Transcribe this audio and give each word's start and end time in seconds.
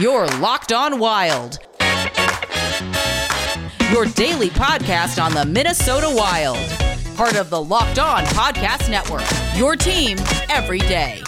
Your 0.00 0.26
Locked 0.38 0.72
On 0.72 0.98
Wild. 0.98 1.58
Your 3.92 4.06
daily 4.06 4.48
podcast 4.48 5.22
on 5.22 5.34
the 5.34 5.44
Minnesota 5.46 6.10
Wild. 6.10 6.56
Part 7.18 7.36
of 7.36 7.50
the 7.50 7.62
Locked 7.62 7.98
On 7.98 8.24
Podcast 8.24 8.88
Network. 8.90 9.26
Your 9.58 9.76
team 9.76 10.16
every 10.48 10.78
day. 10.78 11.20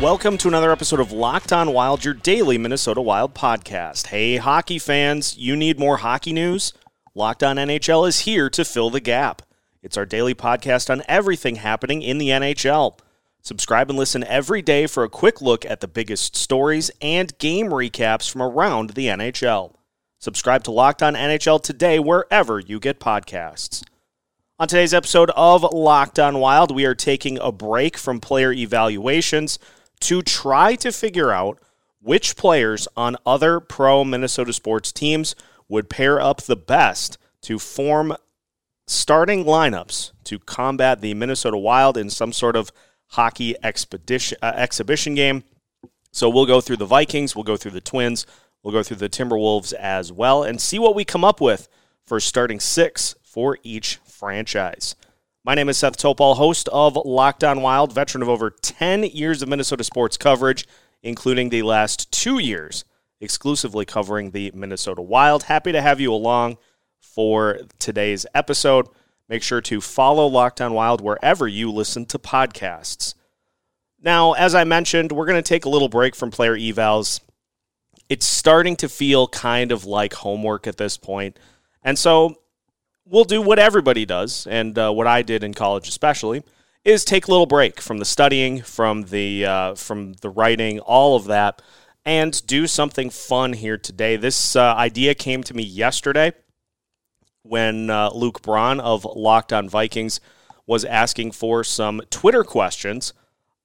Welcome 0.00 0.38
to 0.38 0.46
another 0.46 0.70
episode 0.70 1.00
of 1.00 1.10
Locked 1.10 1.52
On 1.52 1.72
Wild, 1.72 2.04
your 2.04 2.14
daily 2.14 2.58
Minnesota 2.58 3.00
Wild 3.00 3.34
podcast. 3.34 4.06
Hey, 4.06 4.36
hockey 4.36 4.78
fans, 4.78 5.36
you 5.36 5.56
need 5.56 5.80
more 5.80 5.96
hockey 5.96 6.32
news? 6.32 6.72
Locked 7.16 7.42
On 7.42 7.56
NHL 7.56 8.06
is 8.06 8.20
here 8.20 8.48
to 8.50 8.64
fill 8.64 8.90
the 8.90 9.00
gap. 9.00 9.42
It's 9.82 9.96
our 9.96 10.06
daily 10.06 10.36
podcast 10.36 10.90
on 10.90 11.02
everything 11.08 11.56
happening 11.56 12.02
in 12.02 12.18
the 12.18 12.28
NHL. 12.28 13.00
Subscribe 13.44 13.90
and 13.90 13.98
listen 13.98 14.24
every 14.24 14.62
day 14.62 14.86
for 14.86 15.04
a 15.04 15.08
quick 15.10 15.42
look 15.42 15.66
at 15.66 15.80
the 15.80 15.86
biggest 15.86 16.34
stories 16.34 16.90
and 17.02 17.36
game 17.36 17.66
recaps 17.66 18.30
from 18.30 18.40
around 18.40 18.90
the 18.90 19.08
NHL. 19.08 19.74
Subscribe 20.18 20.64
to 20.64 20.70
Locked 20.70 21.02
On 21.02 21.12
NHL 21.12 21.62
today 21.62 21.98
wherever 21.98 22.58
you 22.58 22.80
get 22.80 22.98
podcasts. 22.98 23.84
On 24.58 24.66
today's 24.66 24.94
episode 24.94 25.30
of 25.36 25.62
Locked 25.74 26.18
On 26.18 26.38
Wild, 26.38 26.74
we 26.74 26.86
are 26.86 26.94
taking 26.94 27.38
a 27.38 27.52
break 27.52 27.98
from 27.98 28.18
player 28.18 28.50
evaluations 28.50 29.58
to 30.00 30.22
try 30.22 30.74
to 30.76 30.90
figure 30.90 31.30
out 31.30 31.58
which 32.00 32.36
players 32.36 32.88
on 32.96 33.14
other 33.26 33.60
pro 33.60 34.04
Minnesota 34.04 34.54
sports 34.54 34.90
teams 34.90 35.34
would 35.68 35.90
pair 35.90 36.18
up 36.18 36.40
the 36.40 36.56
best 36.56 37.18
to 37.42 37.58
form 37.58 38.16
starting 38.86 39.44
lineups 39.44 40.12
to 40.24 40.38
combat 40.38 41.02
the 41.02 41.12
Minnesota 41.12 41.58
Wild 41.58 41.98
in 41.98 42.08
some 42.08 42.32
sort 42.32 42.56
of 42.56 42.72
hockey 43.08 43.54
expedition 43.62 44.38
uh, 44.42 44.52
exhibition 44.56 45.14
game. 45.14 45.44
So 46.12 46.28
we'll 46.28 46.46
go 46.46 46.60
through 46.60 46.76
the 46.76 46.86
Vikings, 46.86 47.34
we'll 47.34 47.44
go 47.44 47.56
through 47.56 47.72
the 47.72 47.80
Twins, 47.80 48.24
we'll 48.62 48.72
go 48.72 48.82
through 48.82 48.98
the 48.98 49.08
Timberwolves 49.08 49.72
as 49.72 50.12
well, 50.12 50.44
and 50.44 50.60
see 50.60 50.78
what 50.78 50.94
we 50.94 51.04
come 51.04 51.24
up 51.24 51.40
with 51.40 51.68
for 52.06 52.20
starting 52.20 52.60
six 52.60 53.14
for 53.22 53.58
each 53.62 53.96
franchise. 54.04 54.94
My 55.44 55.54
name 55.54 55.68
is 55.68 55.76
Seth 55.76 55.98
Topal, 55.98 56.36
host 56.36 56.68
of 56.68 56.96
Locked 56.96 57.44
On 57.44 57.60
Wild, 57.60 57.92
veteran 57.92 58.22
of 58.22 58.28
over 58.28 58.50
10 58.50 59.04
years 59.04 59.42
of 59.42 59.48
Minnesota 59.48 59.84
sports 59.84 60.16
coverage, 60.16 60.66
including 61.02 61.50
the 61.50 61.62
last 61.62 62.10
two 62.10 62.38
years 62.38 62.84
exclusively 63.20 63.84
covering 63.84 64.30
the 64.30 64.52
Minnesota 64.54 65.02
Wild. 65.02 65.44
Happy 65.44 65.72
to 65.72 65.82
have 65.82 66.00
you 66.00 66.12
along 66.12 66.58
for 67.00 67.58
today's 67.78 68.24
episode. 68.34 68.86
Make 69.28 69.42
sure 69.42 69.62
to 69.62 69.80
follow 69.80 70.26
Locked 70.26 70.60
On 70.60 70.74
Wild 70.74 71.00
wherever 71.00 71.48
you 71.48 71.70
listen 71.72 72.04
to 72.06 72.18
podcasts. 72.18 73.14
Now, 74.02 74.34
as 74.34 74.54
I 74.54 74.64
mentioned, 74.64 75.12
we're 75.12 75.24
going 75.26 75.42
to 75.42 75.48
take 75.48 75.64
a 75.64 75.70
little 75.70 75.88
break 75.88 76.14
from 76.14 76.30
player 76.30 76.56
evals. 76.56 77.20
It's 78.10 78.26
starting 78.26 78.76
to 78.76 78.88
feel 78.88 79.26
kind 79.28 79.72
of 79.72 79.86
like 79.86 80.12
homework 80.12 80.66
at 80.66 80.76
this 80.76 80.98
point. 80.98 81.38
And 81.82 81.98
so 81.98 82.36
we'll 83.06 83.24
do 83.24 83.40
what 83.40 83.58
everybody 83.58 84.04
does, 84.04 84.46
and 84.46 84.78
uh, 84.78 84.90
what 84.92 85.06
I 85.06 85.22
did 85.22 85.42
in 85.42 85.54
college 85.54 85.88
especially, 85.88 86.42
is 86.84 87.02
take 87.02 87.26
a 87.26 87.30
little 87.30 87.46
break 87.46 87.80
from 87.80 87.96
the 87.96 88.04
studying, 88.04 88.60
from 88.60 89.04
the 89.04 89.46
uh, 89.46 89.74
from 89.74 90.12
the 90.14 90.28
writing, 90.28 90.80
all 90.80 91.16
of 91.16 91.24
that, 91.26 91.62
and 92.04 92.46
do 92.46 92.66
something 92.66 93.08
fun 93.08 93.54
here 93.54 93.78
today. 93.78 94.16
This 94.16 94.54
uh, 94.54 94.74
idea 94.74 95.14
came 95.14 95.42
to 95.44 95.54
me 95.54 95.62
yesterday 95.62 96.32
when 97.44 97.90
uh, 97.90 98.10
Luke 98.10 98.42
Braun 98.42 98.80
of 98.80 99.04
Locked 99.04 99.52
On 99.52 99.68
Vikings 99.68 100.18
was 100.66 100.84
asking 100.84 101.32
for 101.32 101.62
some 101.62 102.00
Twitter 102.10 102.42
questions. 102.42 103.12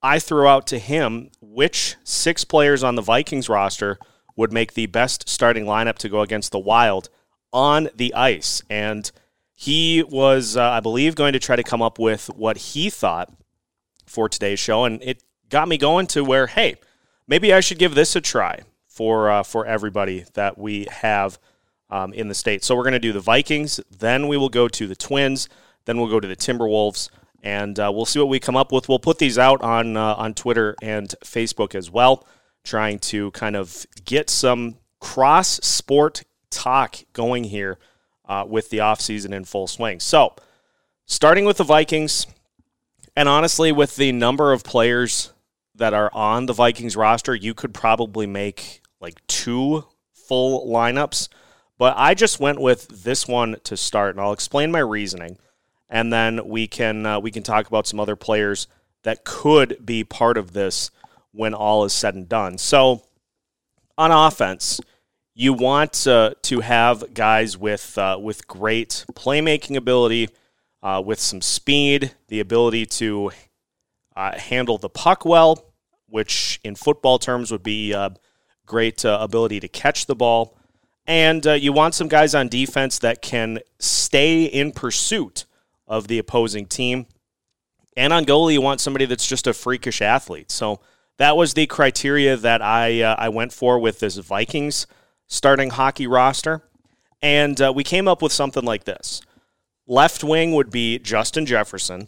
I 0.03 0.19
threw 0.19 0.47
out 0.47 0.67
to 0.67 0.79
him 0.79 1.29
which 1.41 1.95
six 2.03 2.43
players 2.43 2.83
on 2.83 2.95
the 2.95 3.01
Vikings 3.01 3.49
roster 3.49 3.97
would 4.35 4.53
make 4.53 4.73
the 4.73 4.85
best 4.85 5.27
starting 5.27 5.65
lineup 5.65 5.97
to 5.99 6.09
go 6.09 6.21
against 6.21 6.51
the 6.51 6.59
Wild 6.59 7.09
on 7.51 7.89
the 7.95 8.13
ice. 8.13 8.61
And 8.69 9.09
he 9.55 10.03
was, 10.03 10.55
uh, 10.55 10.63
I 10.63 10.79
believe, 10.81 11.15
going 11.15 11.33
to 11.33 11.39
try 11.39 11.55
to 11.55 11.63
come 11.63 11.81
up 11.81 11.99
with 11.99 12.27
what 12.27 12.57
he 12.57 12.89
thought 12.89 13.33
for 14.05 14.29
today's 14.29 14.59
show. 14.59 14.85
And 14.85 15.01
it 15.03 15.23
got 15.49 15.67
me 15.67 15.77
going 15.77 16.07
to 16.07 16.23
where, 16.23 16.47
hey, 16.47 16.75
maybe 17.27 17.53
I 17.53 17.59
should 17.61 17.79
give 17.79 17.95
this 17.95 18.15
a 18.15 18.21
try 18.21 18.61
for, 18.87 19.29
uh, 19.29 19.43
for 19.43 19.65
everybody 19.65 20.25
that 20.33 20.57
we 20.57 20.87
have 20.91 21.39
um, 21.89 22.13
in 22.13 22.27
the 22.27 22.35
state. 22.35 22.63
So 22.63 22.75
we're 22.75 22.83
going 22.83 22.93
to 22.93 22.99
do 22.99 23.13
the 23.13 23.19
Vikings, 23.19 23.79
then 23.89 24.27
we 24.27 24.37
will 24.37 24.49
go 24.49 24.67
to 24.67 24.87
the 24.87 24.95
Twins, 24.95 25.49
then 25.85 25.97
we'll 25.97 26.09
go 26.09 26.19
to 26.19 26.27
the 26.27 26.35
Timberwolves, 26.35 27.09
and 27.41 27.79
uh, 27.79 27.91
we'll 27.93 28.05
see 28.05 28.19
what 28.19 28.29
we 28.29 28.39
come 28.39 28.57
up 28.57 28.71
with. 28.71 28.89
We'll 28.89 28.99
put 28.99 29.17
these 29.17 29.37
out 29.37 29.61
on 29.61 29.97
uh, 29.97 30.15
on 30.15 30.33
Twitter 30.33 30.75
and 30.81 31.13
Facebook 31.23 31.73
as 31.75 31.89
well, 31.89 32.27
trying 32.63 32.99
to 32.99 33.31
kind 33.31 33.55
of 33.55 33.85
get 34.05 34.29
some 34.29 34.75
cross 34.99 35.59
sport 35.63 36.23
talk 36.49 36.97
going 37.13 37.45
here 37.45 37.77
uh, 38.27 38.45
with 38.47 38.69
the 38.69 38.79
offseason 38.79 39.33
in 39.33 39.45
full 39.45 39.67
swing. 39.67 39.99
So, 39.99 40.35
starting 41.05 41.45
with 41.45 41.57
the 41.57 41.63
Vikings, 41.63 42.27
and 43.15 43.29
honestly, 43.29 43.71
with 43.71 43.95
the 43.95 44.11
number 44.11 44.51
of 44.51 44.63
players 44.63 45.33
that 45.75 45.93
are 45.93 46.13
on 46.13 46.45
the 46.45 46.53
Vikings 46.53 46.95
roster, 46.95 47.33
you 47.33 47.53
could 47.53 47.73
probably 47.73 48.27
make 48.27 48.81
like 48.99 49.25
two 49.27 49.85
full 50.13 50.67
lineups 50.67 51.29
but 51.79 51.95
I 51.97 52.13
just 52.13 52.41
went 52.41 52.59
with 52.59 53.03
this 53.05 53.25
one 53.25 53.55
to 53.63 53.77
start, 53.77 54.13
and 54.13 54.21
I'll 54.21 54.33
explain 54.33 54.69
my 54.69 54.79
reasoning, 54.79 55.37
and 55.89 56.11
then 56.13 56.45
we 56.45 56.67
can 56.67 57.05
uh, 57.05 57.19
we 57.21 57.31
can 57.31 57.41
talk 57.41 57.67
about 57.67 57.87
some 57.87 58.01
other 58.01 58.17
players 58.17 58.67
that 59.03 59.23
could 59.23 59.83
be 59.83 60.03
part 60.03 60.37
of 60.37 60.51
this 60.51 60.91
when 61.31 61.53
all 61.53 61.85
is 61.85 61.93
said 61.93 62.15
and 62.15 62.27
done. 62.27 62.57
So, 62.57 63.03
on 63.97 64.11
offense, 64.11 64.81
you 65.33 65.53
want 65.53 66.05
uh, 66.05 66.33
to 66.43 66.59
have 66.59 67.13
guys 67.13 67.57
with 67.57 67.97
uh, 67.97 68.19
with 68.21 68.45
great 68.45 69.05
playmaking 69.13 69.77
ability, 69.77 70.27
uh, 70.83 71.01
with 71.03 71.21
some 71.21 71.41
speed, 71.41 72.11
the 72.27 72.41
ability 72.41 72.87
to 72.87 73.31
uh, 74.17 74.37
handle 74.37 74.77
the 74.77 74.89
puck 74.89 75.23
well, 75.23 75.71
which 76.07 76.59
in 76.61 76.75
football 76.75 77.19
terms 77.19 77.53
would 77.53 77.63
be 77.63 77.93
uh, 77.93 78.09
great 78.65 79.05
ability 79.05 79.61
to 79.61 79.69
catch 79.69 80.05
the 80.05 80.15
ball 80.15 80.58
and 81.09 81.47
uh, 81.47 81.53
you 81.53 81.73
want 81.73 81.95
some 81.95 82.07
guys 82.07 82.35
on 82.35 82.47
defense 82.49 82.99
that 82.99 83.23
can 83.23 83.59
stay 83.79 84.43
in 84.43 84.71
pursuit 84.71 85.45
of 85.87 86.07
the 86.07 86.19
opposing 86.19 86.67
team. 86.67 87.07
And 87.97 88.13
on 88.13 88.25
goalie, 88.25 88.53
you 88.53 88.61
want 88.61 88.79
somebody 88.79 89.05
that's 89.05 89.25
just 89.25 89.47
a 89.47 89.53
freakish 89.53 90.03
athlete. 90.03 90.51
So 90.51 90.81
that 91.17 91.35
was 91.35 91.55
the 91.55 91.65
criteria 91.65 92.37
that 92.37 92.61
I 92.61 93.01
uh, 93.01 93.15
I 93.17 93.29
went 93.29 93.51
for 93.53 93.79
with 93.79 93.99
this 93.99 94.17
Vikings 94.17 94.85
starting 95.25 95.71
hockey 95.71 96.05
roster, 96.05 96.61
and 97.23 97.59
uh, 97.59 97.73
we 97.75 97.83
came 97.83 98.07
up 98.07 98.21
with 98.21 98.31
something 98.31 98.63
like 98.63 98.83
this: 98.83 99.21
left 99.87 100.23
wing 100.23 100.53
would 100.53 100.69
be 100.69 100.99
Justin 100.99 101.47
Jefferson, 101.47 102.07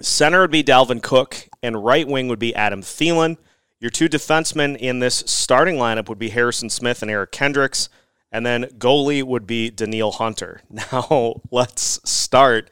center 0.00 0.42
would 0.42 0.52
be 0.52 0.62
Dalvin 0.62 1.02
Cook, 1.02 1.48
and 1.64 1.84
right 1.84 2.06
wing 2.06 2.28
would 2.28 2.38
be 2.38 2.54
Adam 2.54 2.80
Thielen. 2.80 3.38
Your 3.80 3.90
two 3.90 4.08
defensemen 4.08 4.76
in 4.76 5.00
this 5.00 5.24
starting 5.26 5.76
lineup 5.76 6.08
would 6.08 6.18
be 6.18 6.30
Harrison 6.30 6.70
Smith 6.70 7.02
and 7.02 7.10
Eric 7.10 7.32
Kendricks. 7.32 7.88
And 8.34 8.44
then 8.44 8.64
goalie 8.64 9.22
would 9.22 9.46
be 9.46 9.70
Danielle 9.70 10.10
Hunter. 10.10 10.60
Now 10.70 11.40
let's 11.52 12.00
start 12.04 12.68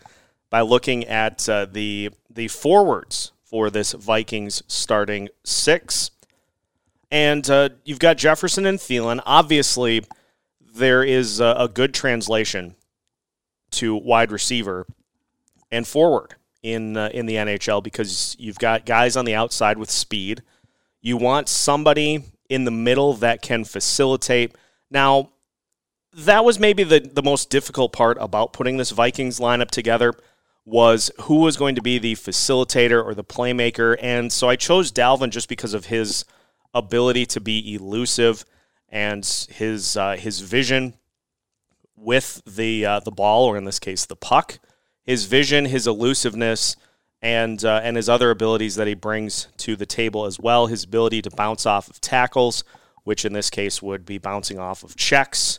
by 0.50 0.60
looking 0.60 1.04
at 1.04 1.48
uh, 1.48 1.66
the 1.66 2.10
the 2.28 2.48
forwards 2.48 3.30
for 3.44 3.70
this 3.70 3.92
Vikings 3.92 4.64
starting 4.66 5.28
six. 5.44 6.10
And 7.12 7.48
uh, 7.48 7.68
you've 7.84 8.00
got 8.00 8.18
Jefferson 8.18 8.66
and 8.66 8.80
Thielen. 8.80 9.22
Obviously, 9.24 10.04
there 10.74 11.04
is 11.04 11.38
a, 11.38 11.54
a 11.56 11.68
good 11.68 11.94
translation 11.94 12.74
to 13.72 13.94
wide 13.94 14.32
receiver 14.32 14.84
and 15.70 15.86
forward 15.86 16.34
in 16.64 16.96
uh, 16.96 17.10
in 17.14 17.26
the 17.26 17.36
NHL 17.36 17.84
because 17.84 18.34
you've 18.36 18.58
got 18.58 18.84
guys 18.84 19.16
on 19.16 19.26
the 19.26 19.36
outside 19.36 19.78
with 19.78 19.92
speed. 19.92 20.42
You 21.00 21.16
want 21.16 21.48
somebody 21.48 22.25
in 22.48 22.64
the 22.64 22.72
middle 22.72 23.14
that 23.14 23.42
can 23.42 23.62
facilitate. 23.62 24.56
Now, 24.90 25.31
that 26.14 26.44
was 26.44 26.59
maybe 26.59 26.85
the, 26.85 27.00
the 27.00 27.23
most 27.23 27.50
difficult 27.50 27.93
part 27.93 28.19
about 28.20 28.53
putting 28.53 28.76
this 28.76 28.91
Vikings 28.91 29.41
lineup 29.41 29.70
together 29.70 30.14
was 30.64 31.11
who 31.23 31.37
was 31.37 31.56
going 31.56 31.75
to 31.75 31.82
be 31.82 31.99
the 31.99 32.14
facilitator 32.14 33.05
or 33.05 33.14
the 33.14 33.25
playmaker. 33.25 33.97
And 34.00 34.32
so 34.32 34.49
I 34.49 34.56
chose 34.56 34.93
Dalvin 34.93 35.31
just 35.31 35.49
because 35.49 35.75
of 35.75 35.87
his 35.87 36.25
ability 36.75 37.26
to 37.26 37.41
be 37.41 37.75
elusive 37.75 38.44
and 38.88 39.25
his 39.50 39.97
uh, 39.97 40.17
his 40.17 40.41
vision 40.41 40.94
with 41.97 42.43
the 42.47 42.85
uh, 42.85 43.00
the 43.00 43.11
ball, 43.11 43.47
or 43.47 43.56
in 43.56 43.64
this 43.64 43.79
case, 43.79 44.05
the 44.05 44.17
puck. 44.17 44.59
His 45.03 45.25
vision, 45.25 45.64
his 45.64 45.87
elusiveness, 45.87 46.76
and 47.23 47.64
uh, 47.64 47.81
and 47.82 47.97
his 47.97 48.09
other 48.09 48.31
abilities 48.31 48.76
that 48.76 48.87
he 48.87 48.94
brings 48.94 49.49
to 49.59 49.76
the 49.76 49.87
table 49.87 50.26
as 50.26 50.38
well. 50.38 50.67
His 50.67 50.85
ability 50.85 51.23
to 51.23 51.31
bounce 51.31 51.64
off 51.64 51.88
of 51.88 52.03
tackles, 52.03 52.64
which 53.03 53.25
in 53.25 53.32
this 53.32 53.49
case 53.49 53.81
would 53.81 54.05
be 54.05 54.19
bouncing 54.19 54.59
off 54.59 54.85
of 54.85 54.94
checks 54.94 55.59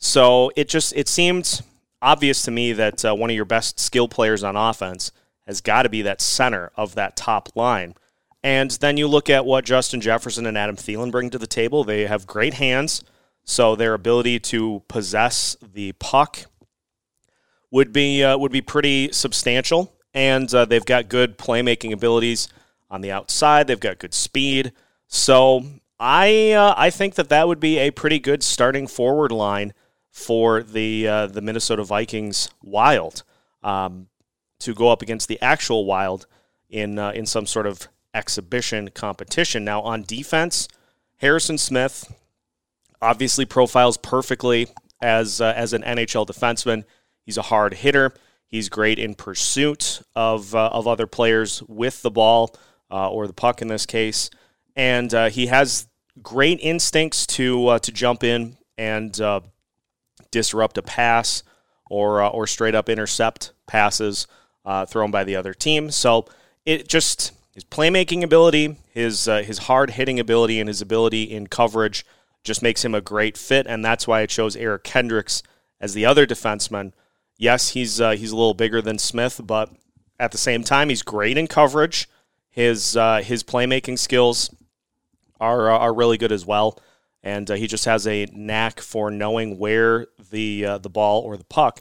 so 0.00 0.50
it 0.56 0.68
just 0.68 0.94
it 0.96 1.08
seemed 1.08 1.60
obvious 2.02 2.42
to 2.42 2.50
me 2.50 2.72
that 2.72 3.04
uh, 3.04 3.14
one 3.14 3.30
of 3.30 3.36
your 3.36 3.44
best 3.44 3.78
skill 3.78 4.08
players 4.08 4.42
on 4.42 4.56
offense 4.56 5.12
has 5.46 5.60
got 5.60 5.82
to 5.82 5.88
be 5.88 6.02
that 6.02 6.20
center 6.20 6.72
of 6.76 6.94
that 6.94 7.16
top 7.16 7.50
line. 7.54 7.94
And 8.42 8.70
then 8.70 8.96
you 8.96 9.06
look 9.06 9.28
at 9.28 9.44
what 9.44 9.66
Justin 9.66 10.00
Jefferson 10.00 10.46
and 10.46 10.56
Adam 10.56 10.76
Thielen 10.76 11.10
bring 11.10 11.28
to 11.30 11.38
the 11.38 11.46
table. 11.46 11.84
They 11.84 12.06
have 12.06 12.26
great 12.26 12.54
hands, 12.54 13.04
so 13.44 13.76
their 13.76 13.92
ability 13.92 14.40
to 14.40 14.82
possess 14.88 15.56
the 15.60 15.92
puck 15.92 16.46
would 17.70 17.92
be 17.92 18.24
uh, 18.24 18.38
would 18.38 18.52
be 18.52 18.62
pretty 18.62 19.12
substantial. 19.12 19.92
And 20.14 20.52
uh, 20.54 20.64
they've 20.64 20.84
got 20.84 21.08
good 21.08 21.36
playmaking 21.36 21.92
abilities 21.92 22.48
on 22.90 23.02
the 23.02 23.12
outside. 23.12 23.66
They've 23.66 23.78
got 23.78 23.98
good 23.98 24.14
speed. 24.14 24.72
So 25.06 25.64
I 25.98 26.52
uh, 26.52 26.74
I 26.76 26.88
think 26.88 27.16
that 27.16 27.28
that 27.28 27.46
would 27.46 27.60
be 27.60 27.78
a 27.78 27.90
pretty 27.90 28.18
good 28.18 28.42
starting 28.42 28.86
forward 28.86 29.32
line 29.32 29.74
for 30.10 30.62
the 30.62 31.06
uh, 31.06 31.26
the 31.26 31.40
Minnesota 31.40 31.84
Vikings 31.84 32.50
Wild 32.62 33.22
um, 33.62 34.08
to 34.60 34.74
go 34.74 34.88
up 34.88 35.02
against 35.02 35.28
the 35.28 35.40
actual 35.40 35.84
Wild 35.84 36.26
in 36.68 36.98
uh, 36.98 37.10
in 37.10 37.26
some 37.26 37.46
sort 37.46 37.66
of 37.66 37.88
exhibition 38.14 38.90
competition. 38.90 39.64
Now 39.64 39.82
on 39.82 40.02
defense, 40.02 40.68
Harrison 41.18 41.58
Smith 41.58 42.12
obviously 43.00 43.44
profiles 43.44 43.96
perfectly 43.96 44.68
as 45.00 45.40
uh, 45.40 45.52
as 45.56 45.72
an 45.72 45.82
NHL 45.82 46.26
defenseman. 46.26 46.84
He's 47.24 47.38
a 47.38 47.42
hard 47.42 47.74
hitter. 47.74 48.12
He's 48.46 48.68
great 48.68 48.98
in 48.98 49.14
pursuit 49.14 50.02
of 50.16 50.54
uh, 50.54 50.68
of 50.68 50.88
other 50.88 51.06
players 51.06 51.62
with 51.68 52.02
the 52.02 52.10
ball 52.10 52.54
uh, 52.90 53.08
or 53.08 53.26
the 53.28 53.32
puck 53.32 53.62
in 53.62 53.68
this 53.68 53.86
case, 53.86 54.28
and 54.74 55.14
uh, 55.14 55.30
he 55.30 55.46
has 55.46 55.86
great 56.20 56.58
instincts 56.60 57.26
to 57.28 57.78
to 57.78 57.92
jump 57.92 58.24
in 58.24 58.56
and 58.76 59.20
disrupt 60.30 60.78
a 60.78 60.82
pass 60.82 61.42
or 61.88 62.22
or 62.22 62.46
straight 62.46 62.74
up 62.74 62.88
intercept 62.88 63.52
passes 63.66 64.26
thrown 64.88 65.10
by 65.10 65.24
the 65.24 65.36
other 65.36 65.54
team. 65.54 65.90
So 65.90 66.26
it 66.64 66.88
just 66.88 67.32
his 67.52 67.64
playmaking 67.64 68.22
ability, 68.22 68.76
his 68.92 69.28
uh, 69.28 69.42
his 69.42 69.58
hard 69.58 69.90
hitting 69.90 70.20
ability, 70.20 70.60
and 70.60 70.68
his 70.68 70.80
ability 70.80 71.24
in 71.24 71.46
coverage 71.46 72.06
just 72.44 72.62
makes 72.62 72.84
him 72.84 72.94
a 72.94 73.00
great 73.00 73.36
fit, 73.36 73.66
and 73.66 73.84
that's 73.84 74.06
why 74.06 74.20
I 74.20 74.26
chose 74.26 74.56
Eric 74.56 74.84
Kendricks 74.84 75.42
as 75.80 75.94
the 75.94 76.06
other 76.06 76.26
defenseman. 76.26 76.92
Yes, 77.36 77.70
he's 77.70 78.00
uh, 78.00 78.12
he's 78.12 78.32
a 78.32 78.36
little 78.36 78.54
bigger 78.54 78.80
than 78.80 78.98
Smith, 78.98 79.40
but 79.44 79.70
at 80.18 80.32
the 80.32 80.38
same 80.38 80.62
time, 80.62 80.88
he's 80.88 81.02
great 81.02 81.36
in 81.36 81.48
coverage. 81.48 82.08
His 82.48 82.96
uh, 82.96 83.22
his 83.22 83.42
playmaking 83.42 83.98
skills 83.98 84.54
are 85.40 85.70
uh, 85.70 85.78
are 85.78 85.92
really 85.94 86.18
good 86.18 86.32
as 86.32 86.46
well, 86.46 86.78
and 87.22 87.50
uh, 87.50 87.54
he 87.54 87.66
just 87.66 87.84
has 87.84 88.06
a 88.06 88.26
knack 88.32 88.80
for 88.80 89.10
knowing 89.10 89.58
where 89.58 90.06
the 90.30 90.64
uh, 90.64 90.78
the 90.78 90.90
ball 90.90 91.22
or 91.22 91.36
the 91.36 91.44
puck 91.44 91.80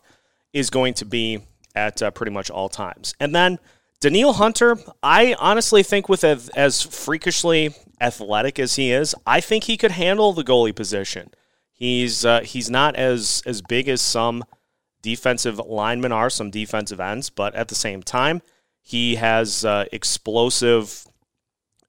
is 0.53 0.69
going 0.69 0.93
to 0.95 1.05
be 1.05 1.39
at 1.75 2.01
pretty 2.15 2.31
much 2.31 2.49
all 2.49 2.69
times. 2.69 3.13
And 3.19 3.33
then 3.33 3.59
Danielle 3.99 4.33
Hunter, 4.33 4.77
I 5.03 5.35
honestly 5.39 5.83
think 5.83 6.07
with 6.07 6.23
as, 6.23 6.49
as 6.49 6.81
freakishly 6.81 7.75
athletic 7.99 8.57
as 8.57 8.75
he 8.75 8.91
is, 8.91 9.13
I 9.25 9.41
think 9.41 9.65
he 9.65 9.75
could 9.75 9.91
handle 9.91 10.31
the 10.31 10.43
goalie 10.43 10.75
position. 10.75 11.31
He's 11.73 12.25
uh, 12.25 12.41
he's 12.41 12.69
not 12.69 12.95
as 12.95 13.43
as 13.45 13.61
big 13.61 13.89
as 13.89 14.01
some 14.01 14.43
defensive 15.01 15.59
linemen 15.59 16.11
are, 16.11 16.29
some 16.29 16.49
defensive 16.49 16.99
ends, 16.99 17.29
but 17.29 17.55
at 17.55 17.67
the 17.67 17.75
same 17.75 18.01
time, 18.03 18.41
he 18.81 19.15
has 19.15 19.65
uh, 19.65 19.85
explosive 19.91 21.05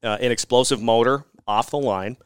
uh, 0.02 0.18
an 0.20 0.32
explosive 0.32 0.82
motor 0.82 1.24
off 1.46 1.70
the 1.70 1.78
line. 1.78 2.16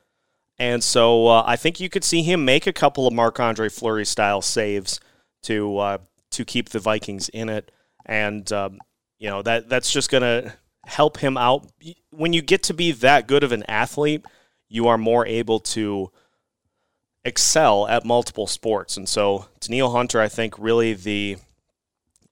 And 0.59 0.83
so 0.85 1.27
uh, 1.27 1.43
I 1.47 1.57
think 1.57 1.81
you 1.81 1.89
could 1.89 2.05
see 2.05 2.23
him 2.23 2.45
make 2.45 2.67
a 2.67 2.73
couple 2.73 3.07
of 3.07 3.13
Marc 3.13 3.41
Andre 3.41 3.69
Fleury 3.69 4.05
style 4.05 4.41
saves 4.41 5.01
to 5.43 5.79
uh, 5.79 5.99
to 6.31 6.45
keep 6.45 6.69
the 6.69 6.79
Vikings 6.79 7.29
in 7.29 7.49
it. 7.49 7.73
And 8.07 8.51
um, 8.53 8.79
you 9.19 9.31
know 9.31 9.43
that 9.43 9.69
that's 9.69 9.93
just 9.93 10.11
going 10.11 10.23
to 10.23 10.55
help 10.87 11.19
him 11.19 11.37
out. 11.37 11.67
When 12.11 12.33
you 12.33 12.43
get 12.43 12.63
to 12.65 12.75
be 12.75 12.93
that 12.93 13.27
good 13.27 13.43
of 13.43 13.53
an 13.53 13.65
athlete, 13.65 14.25
you 14.69 14.87
are 14.87 14.99
more 14.99 15.27
able 15.27 15.61
to 15.61 16.11
excel 17.25 17.89
at 17.89 18.05
multiple 18.05 18.47
sports. 18.47 18.97
And 18.97 19.09
so, 19.09 19.47
Danielle 19.61 19.93
Hunter, 19.93 20.21
I 20.21 20.29
think, 20.29 20.59
really 20.59 20.95
the 20.95 21.39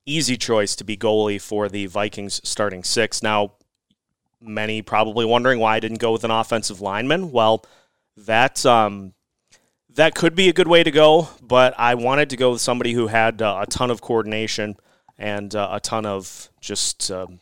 easy 0.04 0.36
choice 0.36 0.76
to 0.76 0.84
be 0.84 0.96
goalie 0.96 1.40
for 1.40 1.68
the 1.68 1.86
Vikings 1.86 2.40
starting 2.44 2.84
six. 2.84 3.22
Now, 3.22 3.52
many 4.40 4.82
probably 4.82 5.24
wondering 5.24 5.58
why 5.58 5.76
I 5.76 5.80
didn't 5.80 6.00
go 6.00 6.12
with 6.12 6.24
an 6.24 6.30
offensive 6.30 6.80
lineman. 6.80 7.30
Well, 7.30 7.64
that 8.16 8.64
um, 8.66 9.14
that 9.94 10.14
could 10.14 10.34
be 10.34 10.48
a 10.48 10.52
good 10.52 10.68
way 10.68 10.82
to 10.82 10.90
go, 10.90 11.28
but 11.42 11.74
I 11.78 11.94
wanted 11.94 12.30
to 12.30 12.36
go 12.36 12.52
with 12.52 12.60
somebody 12.60 12.92
who 12.92 13.08
had 13.08 13.42
uh, 13.42 13.60
a 13.62 13.66
ton 13.66 13.90
of 13.90 14.00
coordination 14.00 14.76
and 15.18 15.54
uh, 15.54 15.68
a 15.72 15.80
ton 15.80 16.06
of 16.06 16.48
just 16.60 17.10
um, 17.10 17.40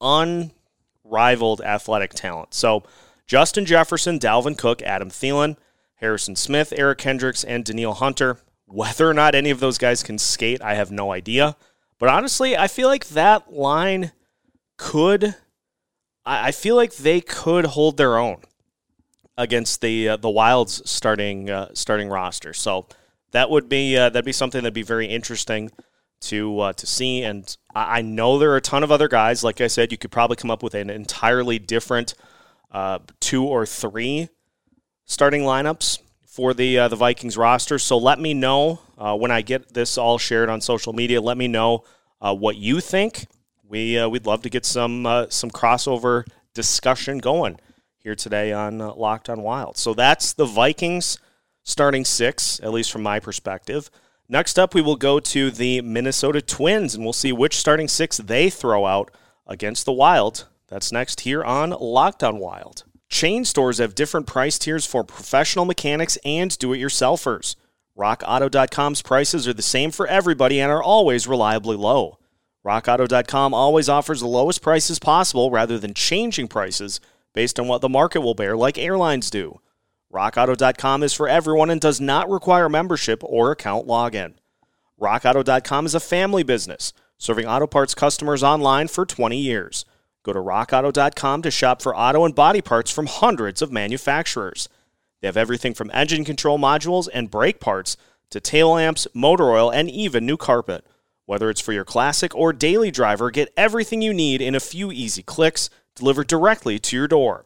unrivaled 0.00 1.60
athletic 1.60 2.14
talent. 2.14 2.54
So 2.54 2.84
Justin 3.26 3.64
Jefferson, 3.64 4.18
Dalvin 4.18 4.56
Cook, 4.56 4.82
Adam 4.82 5.10
Thielen, 5.10 5.56
Harrison 5.96 6.36
Smith, 6.36 6.72
Eric 6.76 6.98
Kendricks, 6.98 7.44
and 7.44 7.64
Danielle 7.64 7.94
Hunter. 7.94 8.38
Whether 8.66 9.08
or 9.08 9.14
not 9.14 9.34
any 9.34 9.50
of 9.50 9.60
those 9.60 9.78
guys 9.78 10.02
can 10.02 10.18
skate, 10.18 10.62
I 10.62 10.74
have 10.74 10.90
no 10.90 11.12
idea. 11.12 11.56
But 11.98 12.10
honestly, 12.10 12.56
I 12.56 12.68
feel 12.68 12.86
like 12.86 13.08
that 13.08 13.52
line 13.52 14.12
could. 14.76 15.34
I 16.24 16.52
feel 16.52 16.76
like 16.76 16.96
they 16.96 17.22
could 17.22 17.64
hold 17.64 17.96
their 17.96 18.18
own 18.18 18.42
against 19.38 19.80
the 19.80 20.10
uh, 20.10 20.16
the 20.16 20.28
Wild's 20.28 20.82
starting 20.90 21.48
uh, 21.48 21.68
starting 21.72 22.10
roster. 22.10 22.52
So 22.52 22.86
that 23.30 23.48
would 23.48 23.68
be 23.68 23.96
uh, 23.96 24.10
that'd 24.10 24.24
be 24.26 24.32
something 24.32 24.62
that'd 24.62 24.74
be 24.74 24.82
very 24.82 25.06
interesting 25.06 25.70
to 26.22 26.60
uh, 26.60 26.72
to 26.74 26.86
see. 26.86 27.22
And 27.22 27.56
I, 27.74 28.02
know 28.02 28.38
there 28.38 28.50
are 28.50 28.56
a 28.56 28.60
ton 28.60 28.82
of 28.82 28.90
other 28.90 29.08
guys. 29.08 29.44
Like 29.44 29.60
I 29.60 29.68
said, 29.68 29.92
you 29.92 29.98
could 29.98 30.10
probably 30.10 30.36
come 30.36 30.50
up 30.50 30.62
with 30.62 30.74
an 30.74 30.90
entirely 30.90 31.60
different 31.60 32.14
uh, 32.72 32.98
two 33.20 33.44
or 33.44 33.64
three 33.64 34.28
starting 35.04 35.42
lineups 35.42 36.00
for 36.26 36.52
the 36.52 36.76
uh, 36.76 36.88
the 36.88 36.96
Vikings 36.96 37.36
roster. 37.36 37.78
So 37.78 37.96
let 37.96 38.18
me 38.18 38.34
know 38.34 38.80
when 38.96 39.30
I 39.30 39.42
get 39.42 39.72
this 39.72 39.96
all 39.96 40.18
shared 40.18 40.50
on 40.50 40.60
social 40.60 40.92
media. 40.92 41.20
Let 41.20 41.38
me 41.38 41.46
know 41.46 41.84
what 42.20 42.56
you 42.56 42.80
think. 42.80 43.26
We 43.62 44.04
we'd 44.06 44.26
love 44.26 44.42
to 44.42 44.50
get 44.50 44.66
some 44.66 45.04
some 45.30 45.50
crossover 45.50 46.26
discussion 46.54 47.18
going 47.18 47.60
here 47.98 48.14
today 48.14 48.52
on 48.52 48.80
uh, 48.80 48.94
Locked 48.94 49.28
on 49.28 49.42
Wild. 49.42 49.76
So 49.76 49.94
that's 49.94 50.32
the 50.32 50.46
Vikings 50.46 51.18
starting 51.62 52.04
six, 52.04 52.60
at 52.60 52.72
least 52.72 52.90
from 52.90 53.02
my 53.02 53.20
perspective. 53.20 53.90
Next 54.28 54.58
up, 54.58 54.74
we 54.74 54.82
will 54.82 54.96
go 54.96 55.20
to 55.20 55.50
the 55.50 55.80
Minnesota 55.80 56.42
Twins, 56.42 56.94
and 56.94 57.04
we'll 57.04 57.12
see 57.12 57.32
which 57.32 57.56
starting 57.56 57.88
six 57.88 58.18
they 58.18 58.50
throw 58.50 58.86
out 58.86 59.10
against 59.46 59.84
the 59.84 59.92
Wild. 59.92 60.46
That's 60.68 60.92
next 60.92 61.20
here 61.20 61.42
on 61.42 61.70
Locked 61.70 62.22
on 62.22 62.38
Wild. 62.38 62.84
Chain 63.08 63.44
stores 63.44 63.78
have 63.78 63.94
different 63.94 64.26
price 64.26 64.58
tiers 64.58 64.84
for 64.84 65.02
professional 65.02 65.64
mechanics 65.64 66.18
and 66.24 66.56
do 66.58 66.74
it 66.74 66.78
yourselfers. 66.78 67.56
RockAuto.com's 67.96 69.02
prices 69.02 69.48
are 69.48 69.54
the 69.54 69.62
same 69.62 69.90
for 69.90 70.06
everybody 70.06 70.60
and 70.60 70.70
are 70.70 70.82
always 70.82 71.26
reliably 71.26 71.76
low. 71.76 72.18
RockAuto.com 72.66 73.54
always 73.54 73.88
offers 73.88 74.20
the 74.20 74.26
lowest 74.26 74.60
prices 74.60 74.98
possible 74.98 75.50
rather 75.50 75.78
than 75.78 75.94
changing 75.94 76.48
prices 76.48 77.00
based 77.38 77.60
on 77.60 77.68
what 77.68 77.80
the 77.80 77.88
market 77.88 78.20
will 78.20 78.34
bear, 78.34 78.56
like 78.56 78.76
airlines 78.76 79.30
do. 79.30 79.60
RockAuto.com 80.12 81.04
is 81.04 81.14
for 81.14 81.28
everyone 81.28 81.70
and 81.70 81.80
does 81.80 82.00
not 82.00 82.28
require 82.28 82.68
membership 82.68 83.22
or 83.22 83.52
account 83.52 83.86
login. 83.86 84.34
RockAuto.com 85.00 85.86
is 85.86 85.94
a 85.94 86.00
family 86.00 86.42
business, 86.42 86.92
serving 87.16 87.46
auto 87.46 87.68
parts 87.68 87.94
customers 87.94 88.42
online 88.42 88.88
for 88.88 89.06
20 89.06 89.38
years. 89.38 89.84
Go 90.24 90.32
to 90.32 90.40
RockAuto.com 90.40 91.42
to 91.42 91.50
shop 91.52 91.80
for 91.80 91.94
auto 91.94 92.24
and 92.24 92.34
body 92.34 92.60
parts 92.60 92.90
from 92.90 93.06
hundreds 93.06 93.62
of 93.62 93.70
manufacturers. 93.70 94.68
They 95.20 95.28
have 95.28 95.36
everything 95.36 95.74
from 95.74 95.92
engine 95.94 96.24
control 96.24 96.58
modules 96.58 97.08
and 97.14 97.30
brake 97.30 97.60
parts 97.60 97.96
to 98.30 98.40
tail 98.40 98.72
lamps, 98.72 99.06
motor 99.14 99.48
oil, 99.52 99.70
and 99.70 99.88
even 99.88 100.26
new 100.26 100.36
carpet. 100.36 100.84
Whether 101.26 101.50
it's 101.50 101.60
for 101.60 101.72
your 101.72 101.84
classic 101.84 102.34
or 102.34 102.52
daily 102.52 102.90
driver, 102.90 103.30
get 103.30 103.52
everything 103.56 104.02
you 104.02 104.12
need 104.12 104.42
in 104.42 104.56
a 104.56 104.60
few 104.60 104.90
easy 104.90 105.22
clicks 105.22 105.70
delivered 105.98 106.26
directly 106.26 106.78
to 106.78 106.96
your 106.96 107.08
door. 107.08 107.44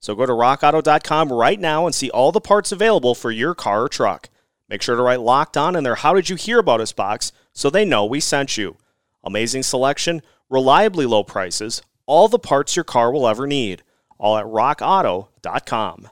So 0.00 0.14
go 0.14 0.26
to 0.26 0.32
rockauto.com 0.32 1.32
right 1.32 1.60
now 1.60 1.86
and 1.86 1.94
see 1.94 2.10
all 2.10 2.32
the 2.32 2.40
parts 2.40 2.72
available 2.72 3.14
for 3.14 3.30
your 3.30 3.54
car 3.54 3.82
or 3.82 3.88
truck. 3.88 4.28
Make 4.68 4.82
sure 4.82 4.96
to 4.96 5.02
write 5.02 5.20
locked 5.20 5.56
on 5.56 5.76
in 5.76 5.84
their 5.84 5.96
How 5.96 6.14
Did 6.14 6.28
You 6.28 6.36
Hear 6.36 6.58
About 6.58 6.80
Us 6.80 6.92
box 6.92 7.32
so 7.52 7.68
they 7.68 7.84
know 7.84 8.04
we 8.04 8.20
sent 8.20 8.56
you. 8.56 8.76
Amazing 9.22 9.64
selection, 9.64 10.22
reliably 10.48 11.06
low 11.06 11.22
prices, 11.22 11.82
all 12.06 12.28
the 12.28 12.38
parts 12.38 12.76
your 12.76 12.84
car 12.84 13.12
will 13.12 13.28
ever 13.28 13.46
need. 13.46 13.82
All 14.18 14.36
at 14.36 14.46
rockauto.com. 14.46 16.08